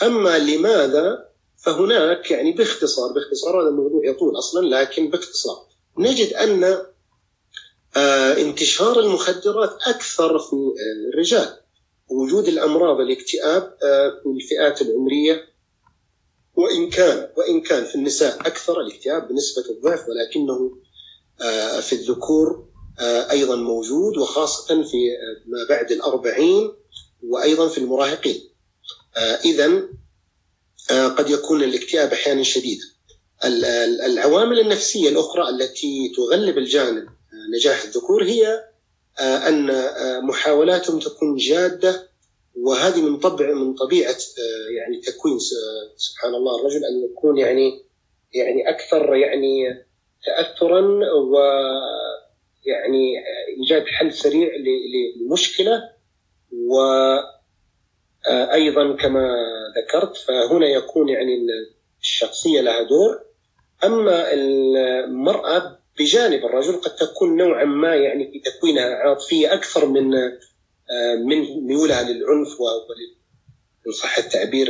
أما 0.04 0.38
لماذا؟ 0.38 1.30
فهناك 1.66 2.32
يعني 2.32 2.52
باختصار 2.52 3.12
باختصار 3.14 3.62
هذا 3.62 3.70
الموضوع 3.70 4.02
يطول 4.06 4.38
أصلا 4.38 4.82
لكن 4.82 5.10
باختصار. 5.10 5.68
نجد 5.98 6.34
آه، 6.34 6.95
انتشار 8.38 9.00
المخدرات 9.00 9.78
أكثر 9.88 10.40
في 10.40 10.74
الرجال. 11.14 11.66
وجود 12.10 12.48
الأمراض 12.48 13.00
الاكتئاب 13.00 13.78
آه، 13.84 14.10
في 14.24 14.30
الفئات 14.30 14.82
العمرية 14.82 15.46
وإن 16.56 16.90
كان 16.90 17.30
وإن 17.38 17.62
كان 17.62 17.86
في 17.86 17.96
النساء 17.96 18.40
أكثر 18.40 18.82
الاكتئاب 18.82 19.28
بنسبة 19.28 19.64
الضعف 19.70 20.06
ولكنه 20.10 20.78
آه، 21.42 21.80
في 21.80 21.94
الذكور 21.94 22.66
أيضا 23.32 23.56
موجود 23.56 24.18
وخاصة 24.18 24.84
في 24.84 24.98
ما 25.46 25.66
بعد 25.70 25.92
الأربعين 25.92 26.74
وأيضا 27.24 27.68
في 27.68 27.78
المراهقين. 27.78 28.50
إذا 29.46 29.84
قد 30.90 31.30
يكون 31.30 31.64
الاكتئاب 31.64 32.14
أحيانا 32.14 32.44
شديدا 32.44 32.84
العوامل 34.06 34.60
النفسية 34.60 35.10
الأخرى 35.10 35.50
التي 35.50 36.14
تغلب 36.18 36.58
الجانب 36.58 37.10
نجاح 37.54 37.84
الذكور 37.84 38.24
هي 38.24 38.64
آه، 39.20 39.50
أن 39.50 39.70
آه، 39.70 40.20
محاولاتهم 40.20 41.00
تكون 41.00 41.36
جادة 41.36 42.10
وهذه 42.56 43.02
من 43.02 43.20
طبع 43.20 43.54
من 43.54 43.74
طبيعة 43.74 44.12
آه، 44.12 44.72
يعني 44.78 45.02
تكوين 45.02 45.40
سبحان 45.98 46.36
الله 46.36 46.60
الرجل 46.60 46.86
أن 46.86 47.12
يكون 47.12 47.38
يعني 47.38 47.82
يعني 48.34 48.70
أكثر 48.70 49.16
يعني 49.16 49.86
تاثرا 50.26 50.82
و 51.14 51.38
يعني 52.66 53.14
إيجاد 53.58 53.86
حل 53.88 54.14
سريع 54.14 54.50
للمشكلة 54.56 55.90
و 56.54 56.80
أيضا 58.30 58.96
كما 58.96 59.36
ذكرت 59.78 60.18
فهنا 60.18 60.68
يكون 60.68 61.10
يعني 61.10 61.38
الشخصية 62.02 62.62
لها 62.62 62.84
دور. 62.84 63.22
أما 63.84 64.34
المرأة 64.34 65.80
بجانب 66.00 66.46
الرجل 66.46 66.76
قد 66.76 66.96
تكون 66.96 67.38
نوعا 67.38 67.66
ما 67.66 67.96
يعني 67.96 68.32
في 68.32 68.40
تكوينها 68.40 68.96
عاطفية 68.96 69.54
أكثر 69.54 69.86
من 69.86 70.16
آه، 70.92 71.16
من 71.16 71.68
ميولها 71.68 72.04
للعنف 72.04 72.60
وإن 72.60 73.94
صح 73.94 74.18
التعبير 74.18 74.68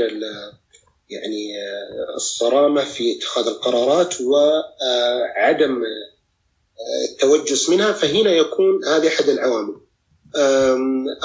يعني 1.10 1.62
آه، 1.62 2.16
الصرامة 2.16 2.84
في 2.84 3.18
اتخاذ 3.18 3.48
القرارات 3.48 4.22
وعدم 4.22 5.84
آه، 5.84 7.12
التوجس 7.12 7.70
منها 7.70 7.92
فهنا 7.92 8.32
يكون 8.32 8.86
هذه 8.86 9.08
أحد 9.08 9.30
العوامل. 9.30 9.76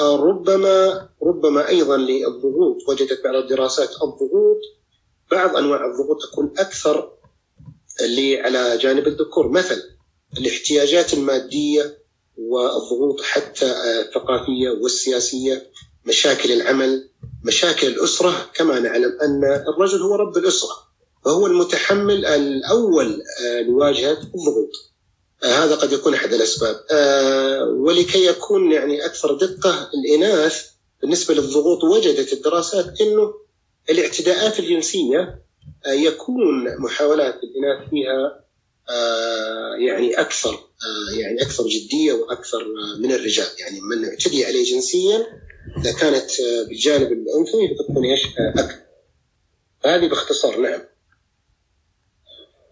ربما 0.01 1.09
ربما 1.23 1.67
أيضا 1.67 1.97
للضغوط 1.97 2.77
وجدت 2.89 3.23
بعض 3.23 3.35
الدراسات 3.35 3.89
الضغوط 3.89 4.59
بعض 5.31 5.55
أنواع 5.55 5.85
الضغوط 5.85 6.23
تكون 6.23 6.53
أكثر 6.57 7.11
اللي 8.01 8.39
على 8.39 8.77
جانب 8.77 9.07
الذكور 9.07 9.47
مثلا 9.47 9.90
الاحتياجات 10.37 11.13
المادية 11.13 11.97
والضغوط 12.37 13.21
حتى 13.21 13.65
الثقافية 13.65 14.69
والسياسية 14.81 15.71
مشاكل 16.05 16.51
العمل 16.51 17.09
مشاكل 17.43 17.87
الأسرة. 17.87 18.49
كما 18.53 18.79
نعلم 18.79 19.17
أن 19.21 19.63
الرجل 19.67 20.01
هو 20.01 20.15
رب 20.15 20.37
الأسرة 20.37 20.91
فهو 21.25 21.47
المتحمل 21.47 22.25
الأول 22.25 23.21
لواجهه 23.67 24.11
الضغوط. 24.11 24.71
هذا 25.43 25.75
قد 25.75 25.91
يكون 25.91 26.13
أحد 26.13 26.33
الأسباب. 26.33 26.75
ولكي 27.77 28.25
يكون 28.25 28.71
يعني 28.71 29.05
أكثر 29.05 29.33
دقة 29.33 29.89
الإناث 29.93 30.65
بالنسبة 31.01 31.33
للضغوط 31.33 31.83
وجدت 31.83 32.33
الدراسات 32.33 33.01
إنه 33.01 33.33
الاعتداءات 33.89 34.59
الجنسية 34.59 35.41
يكون 35.87 36.77
محاولات 36.79 37.35
الإناث 37.43 37.89
فيها 37.89 38.40
يعني 39.79 40.19
أكثر 40.19 40.53
آه، 40.53 41.19
يعني 41.19 41.41
أكثر 41.41 41.67
جدية 41.67 42.13
وأكثر 42.13 42.65
من 42.99 43.11
الرجال. 43.11 43.47
يعني 43.59 43.81
من 43.81 44.03
يعتدي 44.03 44.45
عليه 44.45 44.63
جنسيا 44.63 45.27
إذا 45.77 45.91
كانت 45.91 46.31
بالجانب 46.67 47.11
الانثوي 47.11 47.75
فتكون 47.75 48.05
إيش؟ 48.05 48.27
أكثر 48.57 48.81
هذه 49.85 50.07
باختصار 50.07 50.57
نعم. 50.57 50.81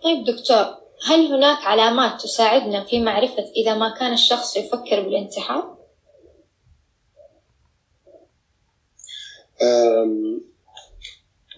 طيب 0.04 0.24
دكتور 0.26 0.80
هل 1.06 1.26
هناك 1.26 1.64
علامات 1.64 2.22
تساعدنا 2.22 2.84
في 2.84 3.00
معرفة 3.00 3.52
إذا 3.56 3.74
ما 3.74 3.96
كان 4.00 4.14
الشخص 4.14 4.58
يفكر 4.58 5.02
بالانتحار؟ 5.02 5.80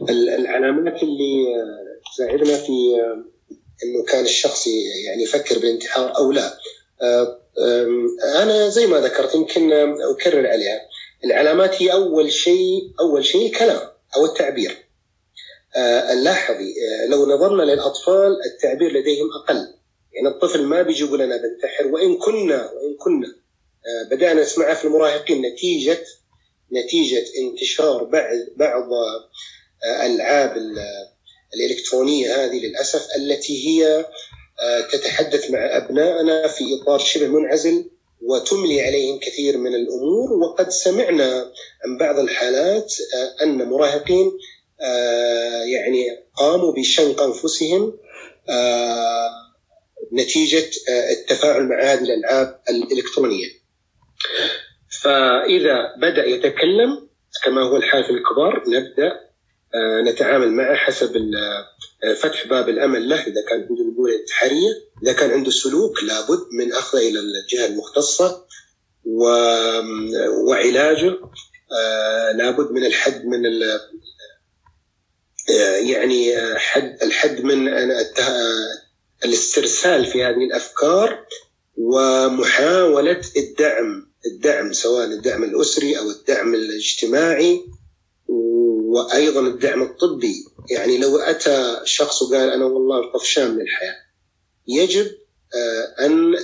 العلامات 0.09 1.03
اللي 1.03 1.45
تساعدنا 2.13 2.57
في 2.57 2.97
إنه 3.83 4.03
كان 4.03 4.23
الشخص 4.23 4.67
يعني 5.05 5.23
يفكر 5.23 5.59
بالانتحار 5.59 6.17
أو 6.17 6.31
لا. 6.31 6.57
أنا 8.35 8.69
زي 8.69 8.87
ما 8.87 8.99
ذكرت 8.99 9.35
يمكن 9.35 9.73
أكرر 10.11 10.47
عليها. 10.47 10.81
العلامات 11.25 11.81
هي 11.81 11.91
أول 11.93 12.31
شيء 12.31 12.81
أول 12.99 13.25
شيء 13.25 13.45
الكلام 13.45 13.79
أو 14.15 14.25
التعبير. 14.25 14.77
لاحظي 16.23 16.73
لو 17.07 17.25
نظرنا 17.25 17.63
للأطفال 17.63 18.37
التعبير 18.45 18.93
لديهم 18.93 19.27
أقل. 19.43 19.67
يعني 20.13 20.27
الطفل 20.27 20.63
ما 20.63 20.81
بيجي 20.81 21.03
يقول 21.03 21.21
أنا 21.21 21.37
بنتحر 21.37 21.87
وإن 21.87 22.17
كنا 22.17 22.71
وإن 22.71 22.95
كنا 22.99 23.35
بدأنا 24.11 24.41
نسمعها 24.41 24.73
في 24.73 24.85
المراهقين 24.85 25.41
نتيجة 25.41 26.03
نتيجة 26.73 27.25
انتشار 27.37 28.03
بعض 28.03 28.37
بعض 28.55 28.89
ألعاب 30.05 30.57
الإلكترونية 31.55 32.35
هذه 32.35 32.65
للأسف 32.65 33.07
التي 33.17 33.67
هي 33.67 34.05
آه، 34.59 34.81
تتحدث 34.81 35.51
مع 35.51 35.77
أبنائنا 35.77 36.47
في 36.47 36.63
إطار 36.81 36.99
شبه 36.99 37.27
منعزل 37.27 37.89
وتملي 38.21 38.81
عليهم 38.81 39.19
كثير 39.19 39.57
من 39.57 39.75
الأمور 39.75 40.33
وقد 40.33 40.69
سمعنا 40.69 41.51
عن 41.85 41.97
بعض 41.99 42.19
الحالات 42.19 42.93
آه، 43.15 43.43
أن 43.43 43.69
مراهقين 43.69 44.31
آه، 44.81 45.63
يعني 45.63 46.05
قاموا 46.35 46.73
بشنق 46.73 47.21
أنفسهم 47.21 47.97
نتيجة 50.13 50.69
التفاعل 51.11 51.67
مع 51.67 51.83
هذه 51.83 51.99
الألعاب 52.03 52.59
الإلكترونية. 52.69 53.47
فإذا 55.01 55.95
بدأ 55.97 56.25
يتكلم 56.25 57.09
كما 57.43 57.61
هو 57.61 57.77
الحال 57.77 58.03
في 58.03 58.09
الكبار 58.09 58.63
نبدأ 58.67 59.07
آه، 59.07 59.30
نتعامل 60.05 60.51
معه 60.51 60.75
حسب 60.75 61.15
آه، 62.03 62.13
فتح 62.13 62.47
باب 62.47 62.69
الأمل 62.69 63.09
له. 63.09 63.21
إذا 63.21 63.45
كان 63.49 63.59
عنده 63.59 63.83
نقول 63.93 64.11
انتحاريه، 64.11 64.69
إذا 65.03 65.13
كان 65.13 65.31
عنده 65.31 65.51
سلوك 65.51 66.03
لابد 66.03 66.47
من 66.51 66.73
أخذه 66.73 67.09
إلى 67.09 67.19
الجهة 67.19 67.65
المختصة 67.65 68.45
وعلاجه. 70.45 71.17
آه، 71.79 72.31
لابد 72.31 72.71
من 72.71 72.85
الحد 72.85 73.25
من 73.25 73.41
يعني 75.89 76.35
حد 76.57 76.97
الحد 77.03 77.41
من 77.41 77.67
الاسترسال 79.25 80.05
في 80.05 80.23
هذه 80.23 80.45
الأفكار 80.45 81.25
ومحاولة 81.77 83.21
الدعم 83.37 84.11
الدعم 84.25 84.73
سواء 84.73 85.05
الدعم 85.05 85.43
الأسري 85.43 85.99
أو 85.99 86.09
الدعم 86.09 86.53
الاجتماعي. 86.53 87.65
وأيضا 88.91 89.41
الدعم 89.41 89.81
الطبي. 89.81 90.45
يعني 90.69 90.97
لو 90.97 91.17
أتى 91.17 91.81
شخص 91.83 92.21
وقال 92.21 92.49
أنا 92.49 92.65
والله 92.65 93.11
طفشان 93.11 93.51
من 93.55 93.61
الحياة 93.61 93.95
يجب 94.67 95.11
آه، 95.55 96.05
أن 96.05 96.35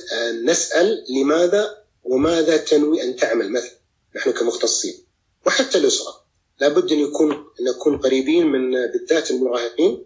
نسأل 0.46 1.06
لماذا 1.10 1.78
وماذا 2.04 2.58
تنوي 2.58 3.04
أن 3.04 3.16
تعمل. 3.16 3.52
مثلا 3.52 3.78
نحن 4.16 4.32
كمختصين 4.32 4.94
وحتى 5.46 5.78
الأسرة. 5.78 6.28
لابد 6.62 6.92
أن 6.92 7.00
يكون 7.00 7.32
أن 7.32 7.66
نكون 7.66 7.98
قريبين 7.98 8.48
من 8.48 8.72
بالذات 8.72 9.32
المراهقين. 9.32 10.06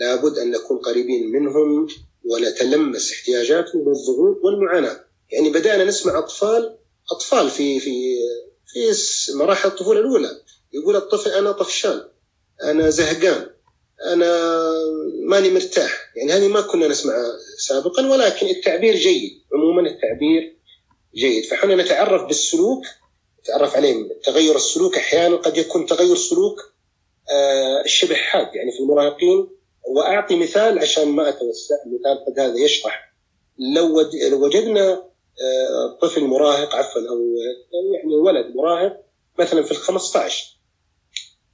لابد 0.00 0.38
أن 0.38 0.50
نكون 0.50 0.78
قريبين 0.78 1.30
منهم 1.32 1.88
ونتلمس 2.24 3.12
احتياجاتهم 3.12 3.84
بالضغوط 3.84 4.44
والمعاناة. 4.44 5.04
يعني 5.30 5.50
بدأنا 5.50 5.84
نسمع 5.84 6.18
أطفال 6.18 6.76
أطفال 7.12 7.50
في 7.50 7.80
في 7.80 8.16
في 8.66 8.92
مراحل 9.34 9.68
الطفولة 9.68 10.00
الأولى. 10.00 10.42
يقول 10.74 10.96
الطفل 10.96 11.30
أنا 11.30 11.52
طفشان 11.52 12.00
أنا 12.64 12.90
زهقان 12.90 13.50
أنا 14.06 14.52
ماني 15.24 15.50
مرتاح. 15.50 16.12
يعني 16.16 16.32
هذه 16.32 16.48
ما 16.48 16.60
كنا 16.60 16.88
نسمعها 16.88 17.38
سابقا 17.58 18.10
ولكن 18.10 18.46
التعبير 18.46 18.94
جيد. 18.94 19.30
عموما 19.54 19.90
التعبير 19.90 20.56
جيد. 21.14 21.44
فحنا 21.44 21.74
نتعرف 21.74 22.22
بالسلوك 22.26 22.84
نتعرف 23.40 23.76
عليه. 23.76 24.08
تغير 24.24 24.56
السلوك 24.56 24.96
أحيانا 24.96 25.36
قد 25.36 25.56
يكون 25.56 25.86
تغير 25.86 26.16
سلوك 26.16 26.72
آه، 27.30 27.82
شبه 27.86 28.14
حاد 28.14 28.54
يعني 28.54 28.72
في 28.72 28.78
المراهقين 28.80 29.48
وأعطي 29.88 30.36
مثال 30.36 30.78
عشان 30.78 31.08
ما 31.08 31.28
أتوسع. 31.28 31.76
مثال 31.86 32.24
قد 32.26 32.40
هذا 32.40 32.58
يشرح. 32.58 33.14
لو 33.74 34.00
وجدنا 34.44 35.12
آه، 35.42 35.98
طفل 36.02 36.24
مراهق 36.24 36.74
عفوا 36.74 37.00
أو 37.00 37.34
يعني 37.94 38.14
ولد 38.14 38.56
مراهق 38.56 38.96
مثلا 39.38 39.62
في 39.62 39.70
ال 39.70 39.76
15 39.76 40.51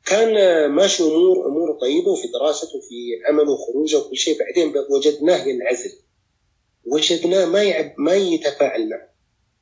كان 0.09 0.67
ماشي 0.71 1.03
امور 1.03 1.47
أمور 1.47 1.79
طيبة 1.81 2.11
وفي 2.11 2.29
دراسته 2.29 2.77
وفي 2.77 3.21
عمله 3.29 3.53
وخروجه 3.53 3.99
وكل 3.99 4.17
شيء. 4.17 4.39
بعدين 4.39 4.75
وجدناه 4.91 5.45
ينعزل. 5.45 5.93
وجدناه 6.85 7.45
ما 7.45 7.63
يعب 7.63 7.95
ما 7.99 8.15
يتفاعل 8.15 8.89
معه. 8.89 9.09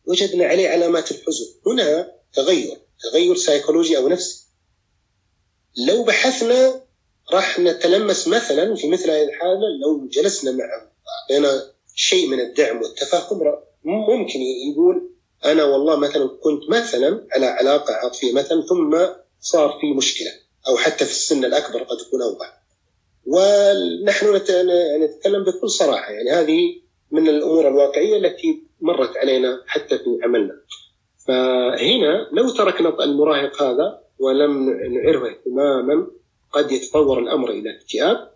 وجدنا 0.07 0.47
عليه 0.47 0.69
علامات 0.69 1.11
الحزن. 1.11 1.47
هنا 1.67 2.13
تغير. 2.35 2.77
تغير 3.03 3.37
سيكولوجي 3.37 3.97
أو 3.97 4.09
نفسي. 4.09 4.47
لو 5.89 6.03
بحثنا 6.05 6.87
راح 7.33 7.59
نتلمس 7.59 8.29
مثلا 8.29 8.75
في 8.75 8.89
مثل 8.89 9.11
هذه 9.11 9.23
الحالة 9.23 9.61
لو 9.83 10.09
جلسنا 10.09 10.53
معه 10.53 10.93
أعطينا 11.23 11.73
شيء 11.95 12.29
من 12.29 12.41
الدعم 12.41 12.83
والتفاهم 12.83 13.41
ممكن 13.85 14.41
يقول 14.73 15.11
أنا 15.45 15.65
والله 15.65 15.97
مثلا 15.97 16.27
كنت 16.43 16.71
مثلا 16.71 17.27
على 17.33 17.47
علاقة 17.47 17.95
عاطفية 17.95 18.33
مثلا 18.33 18.67
ثم 18.69 18.97
صار 19.53 19.79
في 19.81 19.93
مشكلة 19.93 20.31
أو 20.69 20.77
حتى 20.77 21.05
في 21.05 21.11
السن 21.11 21.45
الأكبر 21.45 21.83
قد 21.83 21.97
يكون 22.07 22.23
أوضح 22.23 22.63
ونحن 23.27 24.35
نتكلم 25.01 25.45
بكل 25.45 25.71
صراحة 25.71 26.13
يعني 26.13 26.31
هذه 26.31 26.81
من 27.11 27.29
الأمور 27.29 27.69
الواقعية 27.69 28.17
التي 28.17 28.63
مرت 28.81 29.17
علينا 29.17 29.63
حتى 29.67 29.99
في 29.99 30.19
عملنا 30.23 30.55
فهنا 31.29 32.29
لو 32.33 32.51
تركنا 32.51 33.05
المراهق 33.05 33.63
هذا 33.63 34.01
ولم 34.19 34.71
نعره 34.71 35.31
اهتماما 35.31 36.07
قد 36.53 36.73
يتطور 36.73 37.19
الأمر 37.19 37.51
إلى 37.51 37.77
اكتئاب 37.77 38.31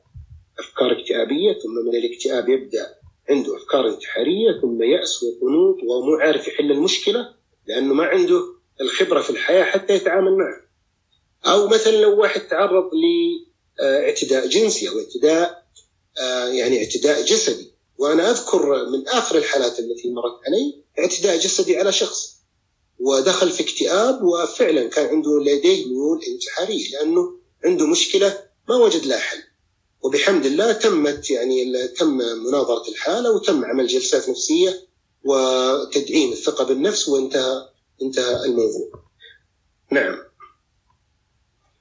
أفكار 0.58 0.92
اكتئابية 0.92 1.52
ثم 1.52 1.86
من 1.86 1.96
الاكتئاب 1.96 2.48
يبدأ 2.48 2.86
عنده 3.30 3.56
أفكار 3.56 3.88
انتحارية 3.88 4.60
ثم 4.62 4.82
يأس 4.82 5.22
وقنوط 5.22 5.76
ومو 5.82 6.16
عارف 6.16 6.48
يحل 6.48 6.72
المشكلة 6.72 7.28
لأنه 7.66 7.94
ما 7.94 8.04
عنده 8.04 8.40
الخبرة 8.80 9.20
في 9.20 9.30
الحياة 9.30 9.64
حتى 9.64 9.94
يتعامل 9.94 10.36
معها. 10.36 10.69
أو 11.46 11.68
مثلا 11.68 11.96
لو 11.96 12.20
واحد 12.20 12.40
تعرض 12.40 12.90
لإعتداء 13.80 14.46
جنسي 14.46 14.88
أو 14.88 14.98
إعتداء 14.98 15.66
آه، 16.20 16.48
يعني 16.48 16.78
إعتداء 16.78 17.22
جسدي 17.22 17.70
وأنا 17.98 18.30
أذكر 18.30 18.90
من 18.90 19.08
آخر 19.08 19.38
الحالات 19.38 19.78
التي 19.78 20.10
مرت 20.10 20.40
علي 20.46 20.82
إعتداء 20.98 21.38
جسدي 21.38 21.76
على 21.76 21.92
شخص 21.92 22.40
ودخل 22.98 23.50
في 23.50 23.62
اكتئاب 23.62 24.22
وفعلا 24.22 24.88
كان 24.88 25.06
عنده 25.06 25.40
لديه 25.40 25.86
ميول 25.86 26.20
انتحارية 26.24 26.90
لأنه 26.90 27.34
عنده 27.64 27.86
مشكلة 27.86 28.38
ما 28.68 28.76
وجد 28.76 29.06
لها 29.06 29.18
حل 29.18 29.42
وبحمد 30.02 30.46
الله 30.46 30.72
تمت 30.72 31.30
يعني 31.30 31.88
تم 31.88 32.16
مناظرة 32.16 32.88
الحالة 32.88 33.32
وتم 33.32 33.64
عمل 33.64 33.86
جلسات 33.86 34.28
نفسية 34.28 34.86
وتدعيم 35.24 36.32
الثقة 36.32 36.64
بالنفس 36.64 37.08
وانتهى 37.08 37.68
انتهى 38.02 38.44
الموضوع. 38.44 38.90
نعم. 39.92 40.29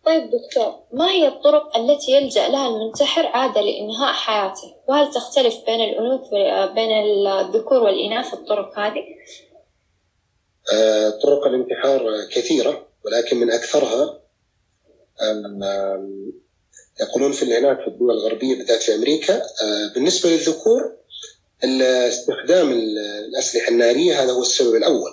طيب 0.05 0.23
دكتور 0.31 0.79
ما 0.93 1.11
هي 1.11 1.27
الطرق 1.27 1.77
التي 1.77 2.11
يلجأ 2.11 2.47
لها 2.47 2.67
المنتحر 2.67 3.25
عادة 3.27 3.61
لإنهاء 3.61 4.13
حياته 4.13 4.75
وهل 4.87 5.11
تختلف 5.11 5.55
بين 5.65 5.81
الأنوث 5.81 6.29
بين 6.73 6.91
الذكور 6.91 7.83
والإناث 7.83 8.33
الطرق 8.33 8.79
هذه؟ 8.79 9.03
آه، 10.73 11.09
طرق 11.09 11.47
الانتحار 11.47 12.25
كثيرة 12.31 12.87
ولكن 13.05 13.37
من 13.37 13.51
أكثرها 13.51 14.19
يقولون 17.01 17.31
في 17.31 17.57
هناك 17.57 17.81
في 17.81 17.87
الدول 17.87 18.11
الغربية 18.11 18.55
بالذات 18.55 18.81
في 18.81 18.95
أمريكا 18.95 19.35
آه، 19.35 19.93
بالنسبة 19.95 20.29
للذكور 20.29 20.99
استخدام 21.63 22.71
الأسلحة 23.29 23.69
النارية 23.69 24.23
هذا 24.23 24.31
هو 24.31 24.41
السبب 24.41 24.75
الأول 24.75 25.11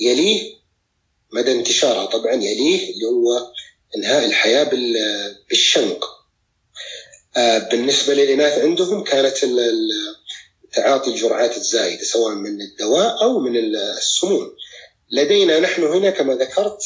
يليه 0.00 0.56
مدى 1.32 1.52
انتشارها 1.52 2.06
طبعا 2.06 2.32
يليه 2.32 2.92
اللي 2.92 3.04
هو 3.04 3.52
انهاء 3.96 4.24
الحياة 4.24 4.70
بالشنق. 5.48 6.04
آه، 7.36 7.58
بالنسبة 7.58 8.14
للإناث 8.14 8.58
عندهم 8.58 9.04
كانت 9.04 9.36
تعاطي 10.72 11.10
الجرعات 11.10 11.56
الزايدة 11.56 12.04
سواء 12.04 12.34
من 12.34 12.60
الدواء 12.60 13.22
أو 13.22 13.38
من 13.38 13.56
السموم. 13.56 14.52
لدينا 15.10 15.60
نحن 15.60 15.82
هنا 15.82 16.10
كما 16.10 16.34
ذكرت 16.34 16.78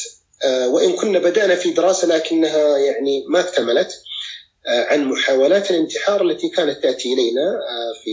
آه، 0.44 0.68
وإن 0.68 0.92
كنا 0.92 1.18
بدأنا 1.18 1.54
في 1.54 1.70
دراسة 1.70 2.08
لكنها 2.08 2.78
يعني 2.78 3.24
ما 3.28 3.40
اكتملت 3.40 4.02
آه، 4.66 4.84
عن 4.84 5.04
محاولات 5.04 5.70
الانتحار 5.70 6.22
التي 6.22 6.48
كانت 6.48 6.82
تأتي 6.82 7.12
إلينا 7.12 7.60
في 8.04 8.10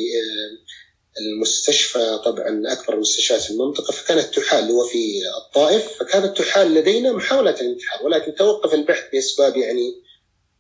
المستشفى 1.22 2.20
طبعا 2.26 2.62
أكبر 2.66 2.94
المستشفيات 2.94 3.42
في 3.42 3.52
المنطقة 3.52 3.92
فكانت 3.92 4.40
تحال 4.40 4.72
هو 4.72 4.86
في 4.86 5.22
الطائف 5.46 5.98
فكانت 6.00 6.38
تحال 6.38 6.74
لدينا 6.74 7.12
محاولة 7.12 7.62
الانتحار 7.62 8.06
ولكن 8.06 8.36
توقف 8.36 8.74
البحث 8.74 9.04
بأسباب 9.14 9.58
يعني 9.58 10.02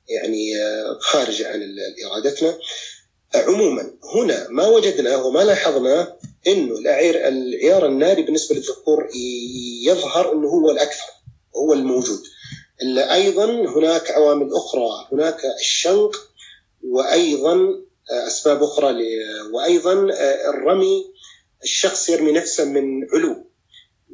يعني 0.10 0.62
آه، 0.62 0.98
خارجة 1.02 1.48
عن 1.48 1.76
إرادتنا. 2.06 2.58
عموما 3.36 3.93
هنا 4.13 4.48
ما 4.50 4.67
وجدناه 4.67 5.26
وما 5.26 5.39
لاحظناه 5.39 6.17
إنه 6.48 6.78
العيار 6.78 7.28
العيار 7.28 7.86
الناري 7.86 8.22
بالنسبة 8.22 8.56
للذكور 8.56 9.10
يظهر 9.86 10.34
إنه 10.34 10.48
هو 10.48 10.72
الأكثر 10.72 11.12
هو 11.56 11.74
الموجود. 11.74 12.20
إلا 12.82 13.13
أيضا 13.13 13.46
هناك 13.46 14.12
عوامل 14.12 14.50
أخرى 14.54 15.08
هناك 15.12 15.41
الشنق 15.60 16.15
وأيضا 16.84 17.58
أسباب 18.10 18.63
أخرى 18.63 18.96
وأيضا 19.52 20.13
آه، 20.13 20.50
الرمي 20.50 21.13
الشخص 21.63 22.10
يرمي 22.10 22.32
نفسه 22.32 22.65
من 22.65 23.08
علو 23.13 23.48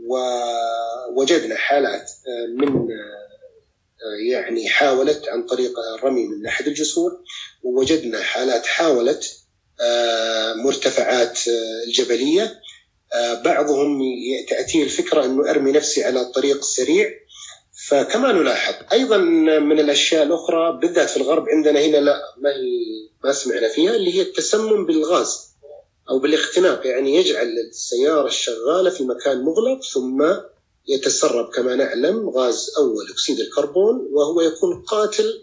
ووجدنا 0.08 1.56
حالات 1.56 2.12
آه، 2.27 2.45
من 2.56 2.67
آه، 2.67 4.32
يعني 4.32 4.69
حاولت 4.69 5.27
عن 5.27 5.45
طريق 5.45 5.73
الرمي 5.79 6.27
من 6.27 6.45
أحد 6.45 6.67
الجسور 6.67 7.19
ووجدنا 7.63 8.21
حالات 8.21 8.65
حاولت 8.65 9.39
مرتفعات 10.56 11.39
الجبلية 11.88 12.62
بعضهم 13.45 14.01
تأتيه 14.49 14.84
الفكرة 14.84 15.26
أنه 15.26 15.49
أرمي 15.49 15.72
نفسي 15.72 16.03
على 16.03 16.22
الطريق 16.22 16.57
السريع 16.57 17.09
فكما 17.74 18.32
نلاحظ 18.32 18.74
أيضا 18.91 19.17
من 19.59 19.80
الأشياء 19.80 20.24
الأخرى 20.24 20.80
بالذات 20.82 21.09
في 21.09 21.17
الغرب 21.17 21.49
عندنا 21.49 21.80
هنا 21.80 21.97
لا 21.97 22.21
ما 22.38 22.49
هي 22.49 23.09
ما 23.24 23.32
سمعنا 23.32 23.69
فيها 23.69 23.95
اللي 23.95 24.13
هي 24.13 24.21
التسمم 24.21 24.86
بالغاز 24.86 25.53
أو 26.09 26.19
بالاختناق 26.19 26.88
يعني 26.88 27.15
يجعل 27.15 27.47
السيارة 27.69 28.28
الشغالة 28.28 28.89
في 28.89 29.03
مكان 29.03 29.41
مغلق 29.41 29.84
ثم 29.84 30.26
يتسرب 30.88 31.49
كما 31.49 31.76
نعلم 31.76 32.30
غاز 32.30 32.71
أول 32.78 33.09
أكسيد 33.11 33.39
الكربون 33.39 34.09
وهو 34.11 34.41
يكون 34.41 34.82
قاتل 34.82 35.41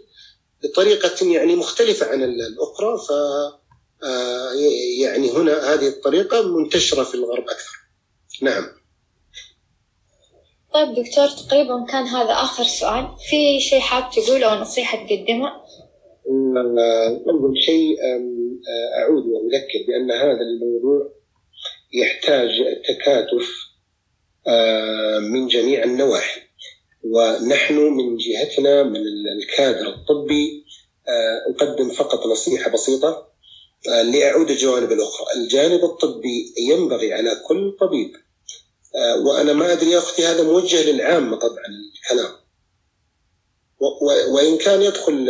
بطريقة 0.63 1.25
يعني 1.25 1.55
مختلفة 1.55 2.05
عن 2.05 2.23
الأخرى 2.23 2.97
ف 2.97 3.11
آه، 4.03 4.53
يعني 4.99 5.31
هنا 5.31 5.73
هذه 5.73 5.87
الطريقة 5.87 6.57
منتشرة 6.57 7.03
في 7.03 7.15
الغرب 7.15 7.49
أكثر. 7.49 7.77
نعم. 8.41 8.80
طيب 10.73 10.89
دكتور 10.89 11.27
تقريبا 11.27 11.85
كان 11.89 12.03
هذا 12.03 12.33
آخر 12.33 12.63
سؤال. 12.63 13.07
في 13.29 13.59
شيء 13.59 13.79
حاب 13.79 14.11
تقوله 14.11 14.45
أو 14.53 14.61
نصيحة 14.61 14.97
تقدمها؟ 14.97 15.65
أول 17.29 17.53
شيء 17.65 17.97
أعود 18.99 19.23
وأذكر 19.25 19.79
بأن 19.87 20.11
هذا 20.11 20.41
الموضوع 20.41 21.11
يحتاج 21.93 22.49
تكاتف 22.87 23.49
من 25.31 25.47
جميع 25.47 25.83
النواحي. 25.83 26.41
ونحن 27.03 27.75
من 27.75 28.17
جهتنا 28.17 28.83
من 28.83 29.01
الكادر 29.37 29.87
الطبي 29.87 30.65
أقدم 31.55 31.89
فقط 31.89 32.27
نصيحة 32.27 32.71
بسيطة 32.71 33.27
لأعود 33.85 34.49
الجوانب 34.49 34.91
الأخرى. 34.91 35.27
الجانب 35.35 35.83
الطبي 35.83 36.53
ينبغي 36.69 37.13
على 37.13 37.31
كل 37.47 37.77
طبيب 37.79 38.11
وأنا 39.25 39.53
ما 39.53 39.71
أدري 39.71 39.91
يا 39.91 39.97
أختي 39.97 40.25
هذا 40.25 40.43
موجه 40.43 40.91
للعامة 40.91 41.37
طبعا 41.37 41.65
الكلام. 42.03 42.31
وإن 44.29 44.57
كان 44.57 44.81
يدخل 44.81 45.29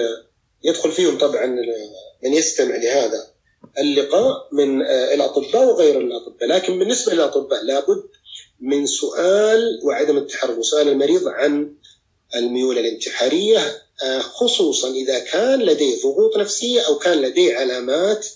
يدخل 0.64 0.92
فيهم 0.92 1.18
طبعا 1.18 1.46
من 2.24 2.34
يستمع 2.34 2.76
لهذا 2.76 3.28
اللقاء 3.80 4.48
من 4.52 4.82
الأطباء 4.82 5.66
وغير 5.66 6.00
الأطباء. 6.02 6.48
لكن 6.50 6.80
بالنسبة 6.80 7.14
للأطباء 7.14 7.64
لابد 7.64 8.04
من 8.60 8.86
سؤال 8.86 9.80
وعدم 9.84 10.18
التحرك 10.18 10.62
سؤال 10.62 10.88
المريض 10.88 11.28
عن 11.28 11.76
الميول 12.36 12.78
الانتحارية 12.78 13.82
خصوصا 14.20 14.90
إذا 14.92 15.20
كان 15.20 15.60
لديه 15.62 16.02
ضغوط 16.04 16.38
نفسية 16.38 16.82
أو 16.82 16.98
كان 16.98 17.22
لديه 17.22 17.56
علامات 17.58 18.28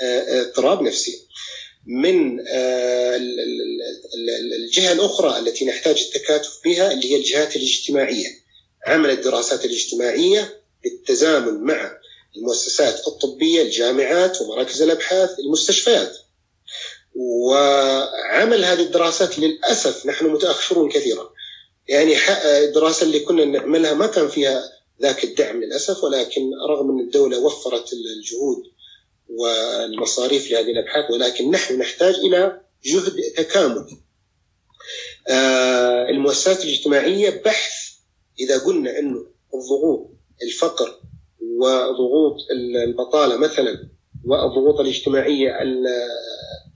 اضطراب 0.00 0.82
نفسي. 0.82 1.26
من 1.86 2.40
الجهة 4.58 4.92
الأخرى 4.92 5.38
التي 5.38 5.64
نحتاج 5.64 6.00
التكاتف 6.00 6.60
بها 6.64 6.92
اللي 6.92 7.12
هي 7.12 7.16
الجهات 7.16 7.56
الاجتماعية. 7.56 8.26
عمل 8.86 9.10
الدراسات 9.10 9.64
الاجتماعية 9.64 10.60
بالتزامن 10.82 11.60
مع 11.60 11.98
المؤسسات 12.36 13.06
الطبية 13.06 13.62
الجامعات 13.62 14.40
ومراكز 14.40 14.82
الأبحاث 14.82 15.38
المستشفيات. 15.38 16.16
وعمل 17.14 18.64
هذه 18.64 18.80
الدراسات 18.82 19.38
للأسف 19.38 20.06
نحن 20.06 20.26
متأخرون 20.26 20.90
كثيرا. 20.90 21.30
يعني 21.88 22.16
الدراسة 22.64 23.06
اللي 23.06 23.20
كنا 23.20 23.44
نعملها 23.44 23.94
ما 23.94 24.06
كان 24.06 24.28
فيها 24.28 24.72
ذاك 25.02 25.24
الدعم 25.24 25.62
للأسف 25.62 26.04
ولكن 26.04 26.50
رغم 26.68 26.90
أن 26.90 27.00
الدولة 27.00 27.38
وفرت 27.38 27.92
الجهود 27.92 28.62
والمصاريف 29.28 30.50
لهذه 30.50 30.70
الأبحاث 30.70 31.10
ولكن 31.10 31.50
نحن 31.50 31.78
نحتاج 31.78 32.14
إلى 32.14 32.60
جهد 32.84 33.12
تكامل 33.36 33.86
آه 35.28 36.08
المؤسسات 36.08 36.64
الاجتماعية 36.64 37.42
بحث 37.44 37.72
إذا 38.40 38.58
قلنا 38.58 38.98
أنه 38.98 39.26
الضغوط 39.54 40.10
الفقر 40.42 41.00
وضغوط 41.40 42.36
البطالة 42.86 43.36
مثلا 43.36 43.88
والضغوط 44.24 44.80
الاجتماعية 44.80 45.50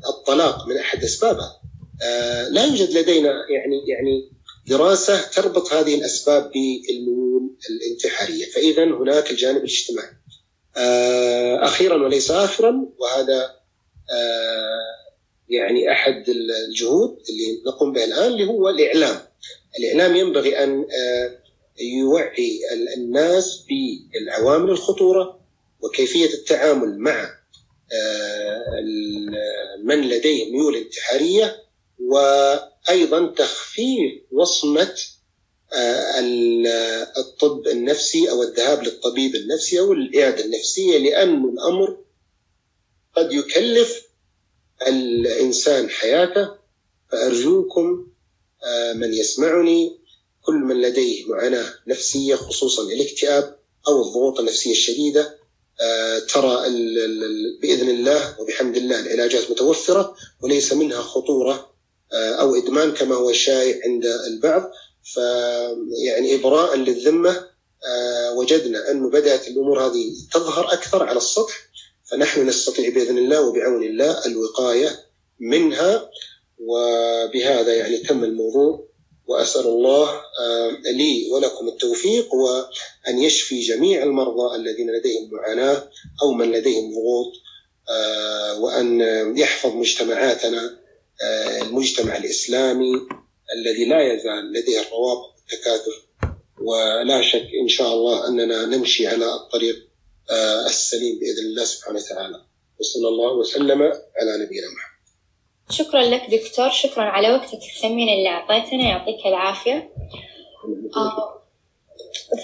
الطلاق 0.08 0.68
من 0.68 0.76
أحد 0.76 1.04
أسبابها 1.04 1.60
آه 2.02 2.48
لا 2.48 2.64
يوجد 2.64 2.90
لدينا 2.90 3.30
يعني 3.50 3.88
يعني 3.88 4.38
دراسة 4.68 5.30
تربط 5.30 5.72
هذه 5.72 5.94
الأسباب 5.94 6.50
بالميول 6.50 7.56
الانتحارية. 7.70 8.46
فإذا 8.46 8.84
هناك 8.84 9.30
الجانب 9.30 9.56
الاجتماعي. 9.56 10.17
أخيرا 11.62 12.04
وليس 12.04 12.30
آخرا 12.30 12.86
وهذا 12.98 13.42
آه 14.12 14.98
يعني 15.48 15.92
أحد 15.92 16.24
الجهود 16.28 17.18
اللي 17.30 17.62
نقوم 17.66 17.92
بها 17.92 18.04
الآن 18.04 18.26
اللي 18.32 18.46
هو 18.46 18.68
الإعلام. 18.68 19.16
الإعلام 19.78 20.16
ينبغي 20.16 20.64
أن 20.64 20.80
آه 20.80 21.38
يوعي 21.80 22.60
الناس 22.96 23.64
بالعوامل 23.68 24.70
الخطورة 24.70 25.40
وكيفية 25.80 26.26
التعامل 26.34 26.98
مع 26.98 27.30
من 29.84 30.00
لديه 30.08 30.52
ميول 30.52 30.76
انتحارية 30.76 31.56
وأيضا 32.00 33.26
تخفيف 33.26 34.12
وصمة 34.32 34.94
الطب 37.18 37.68
النفسي 37.68 38.30
أو 38.30 38.42
الذهاب 38.42 38.82
للطبيب 38.82 39.34
النفسي 39.34 39.80
أو 39.80 39.92
الإعادة 39.92 40.44
النفسية 40.44 40.98
لأن 40.98 41.44
الأمر 41.44 41.96
قد 43.16 43.32
يكلف 43.32 44.02
الإنسان 44.86 45.90
حياته 45.90 46.48
فأرجوكم 47.12 48.06
من 48.94 49.14
يسمعني 49.14 49.98
كل 50.42 50.54
من 50.54 50.80
لديه 50.80 51.26
معاناة 51.26 51.74
نفسية 51.86 52.34
خصوصا 52.34 52.82
الاكتئاب 52.82 53.58
أو 53.88 54.02
الضغوط 54.02 54.38
النفسية 54.40 54.72
الشديدة 54.72 55.38
ترى 56.32 56.56
بإذن 57.62 57.90
الله 57.90 58.40
وبحمد 58.40 58.76
الله 58.76 59.00
العلاجات 59.00 59.50
متوفرة 59.50 60.16
وليس 60.42 60.72
منها 60.72 61.00
خطورة 61.02 61.72
أو 62.12 62.54
إدمان 62.54 62.92
كما 62.92 63.14
هو 63.14 63.30
الشائع 63.30 63.80
عند 63.84 64.06
البعض. 64.06 64.70
فيعني 65.14 66.34
إبراء 66.34 66.76
للذمة 66.76 67.46
وجدنا 68.36 68.90
انه 68.90 69.10
بدأت 69.10 69.48
الأمور 69.48 69.86
هذه 69.86 70.12
تظهر 70.32 70.72
أكثر 70.72 71.02
على 71.02 71.16
السطح 71.16 71.54
فنحن 72.10 72.46
نستطيع 72.46 72.88
بإذن 72.90 73.18
الله 73.18 73.40
وبعون 73.40 73.82
الله 73.84 74.26
الوقاية 74.26 75.04
منها 75.40 76.10
وبهذا 76.58 77.74
يعني 77.74 77.98
تم 77.98 78.24
الموضوع 78.24 78.88
وأسأل 79.26 79.66
الله 79.66 80.20
لي 80.92 81.30
ولكم 81.32 81.68
التوفيق 81.68 82.34
وأن 82.34 83.18
يشفي 83.18 83.60
جميع 83.60 84.02
المرضى 84.02 84.56
الذين 84.56 84.90
لديهم 84.90 85.30
معاناة 85.32 85.88
أو 86.22 86.32
من 86.32 86.52
لديهم 86.52 86.90
ضغوط 86.94 87.32
وأن 88.60 89.00
يحفظ 89.38 89.70
مجتمعاتنا 89.74 90.78
المجتمع 91.62 92.16
الإسلامي 92.16 92.92
الذي 93.56 93.84
لا 93.88 94.12
يزال 94.12 94.52
لديه 94.52 94.80
الروابط 94.80 95.34
والتكاتف 95.36 96.08
ولا 96.60 97.22
شك 97.22 97.48
إن 97.62 97.68
شاء 97.68 97.92
الله 97.92 98.28
أننا 98.28 98.66
نمشي 98.66 99.06
على 99.06 99.34
الطريق 99.34 99.76
السليم 100.66 101.18
بإذن 101.18 101.46
الله 101.50 101.64
سبحانه 101.64 101.98
وتعالى. 101.98 102.44
وصلى 102.80 103.08
الله 103.08 103.32
وسلم 103.32 103.82
على 104.18 104.44
نبينا 104.44 104.66
محمد. 104.76 104.98
شكرا 105.70 106.02
لك 106.02 106.22
دكتور 106.30 106.70
شكرا 106.70 107.04
على 107.04 107.30
وقتك. 107.30 107.58
الثمين 107.76 108.08
اللي 108.08 108.28
أعطيتنا 108.28 108.88
يعطيك 108.88 109.26
العافية. 109.26 109.92
آه 110.96 111.34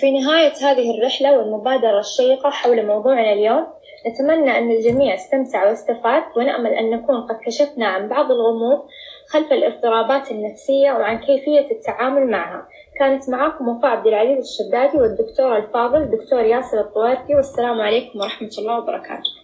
في 0.00 0.10
نهاية 0.10 0.52
هذه 0.52 0.90
الرحلة 0.98 1.38
والمبادرة 1.38 2.00
الشيقة 2.00 2.50
حول 2.50 2.86
موضوعنا 2.86 3.32
اليوم 3.32 3.66
نتمنى 4.06 4.58
أن 4.58 4.70
الجميع 4.70 5.14
استمتع 5.14 5.68
واستفاد 5.70 6.22
ونأمل 6.36 6.70
أن 6.70 6.90
نكون 6.90 7.20
قد 7.20 7.36
كشفنا 7.46 7.86
عن 7.86 8.08
بعض 8.08 8.30
الغموض 8.30 8.86
خلف 9.28 9.52
الاضطرابات 9.52 10.30
النفسية 10.30 10.92
وعن 10.92 11.18
كيفية 11.18 11.70
التعامل 11.70 12.30
معها. 12.30 12.68
كانت 12.98 13.28
معكم 13.30 13.68
وفاء 13.68 13.90
عبد 13.90 14.06
العزيز 14.06 14.38
الشدادي 14.38 14.98
والدكتور 14.98 15.56
الفاضل 15.56 16.10
دكتور 16.10 16.40
ياسر 16.40 16.80
الطوارتي 16.80 17.34
والسلام 17.34 17.80
عليكم 17.80 18.20
ورحمة 18.20 18.50
الله 18.58 18.78
وبركاته. 18.78 19.43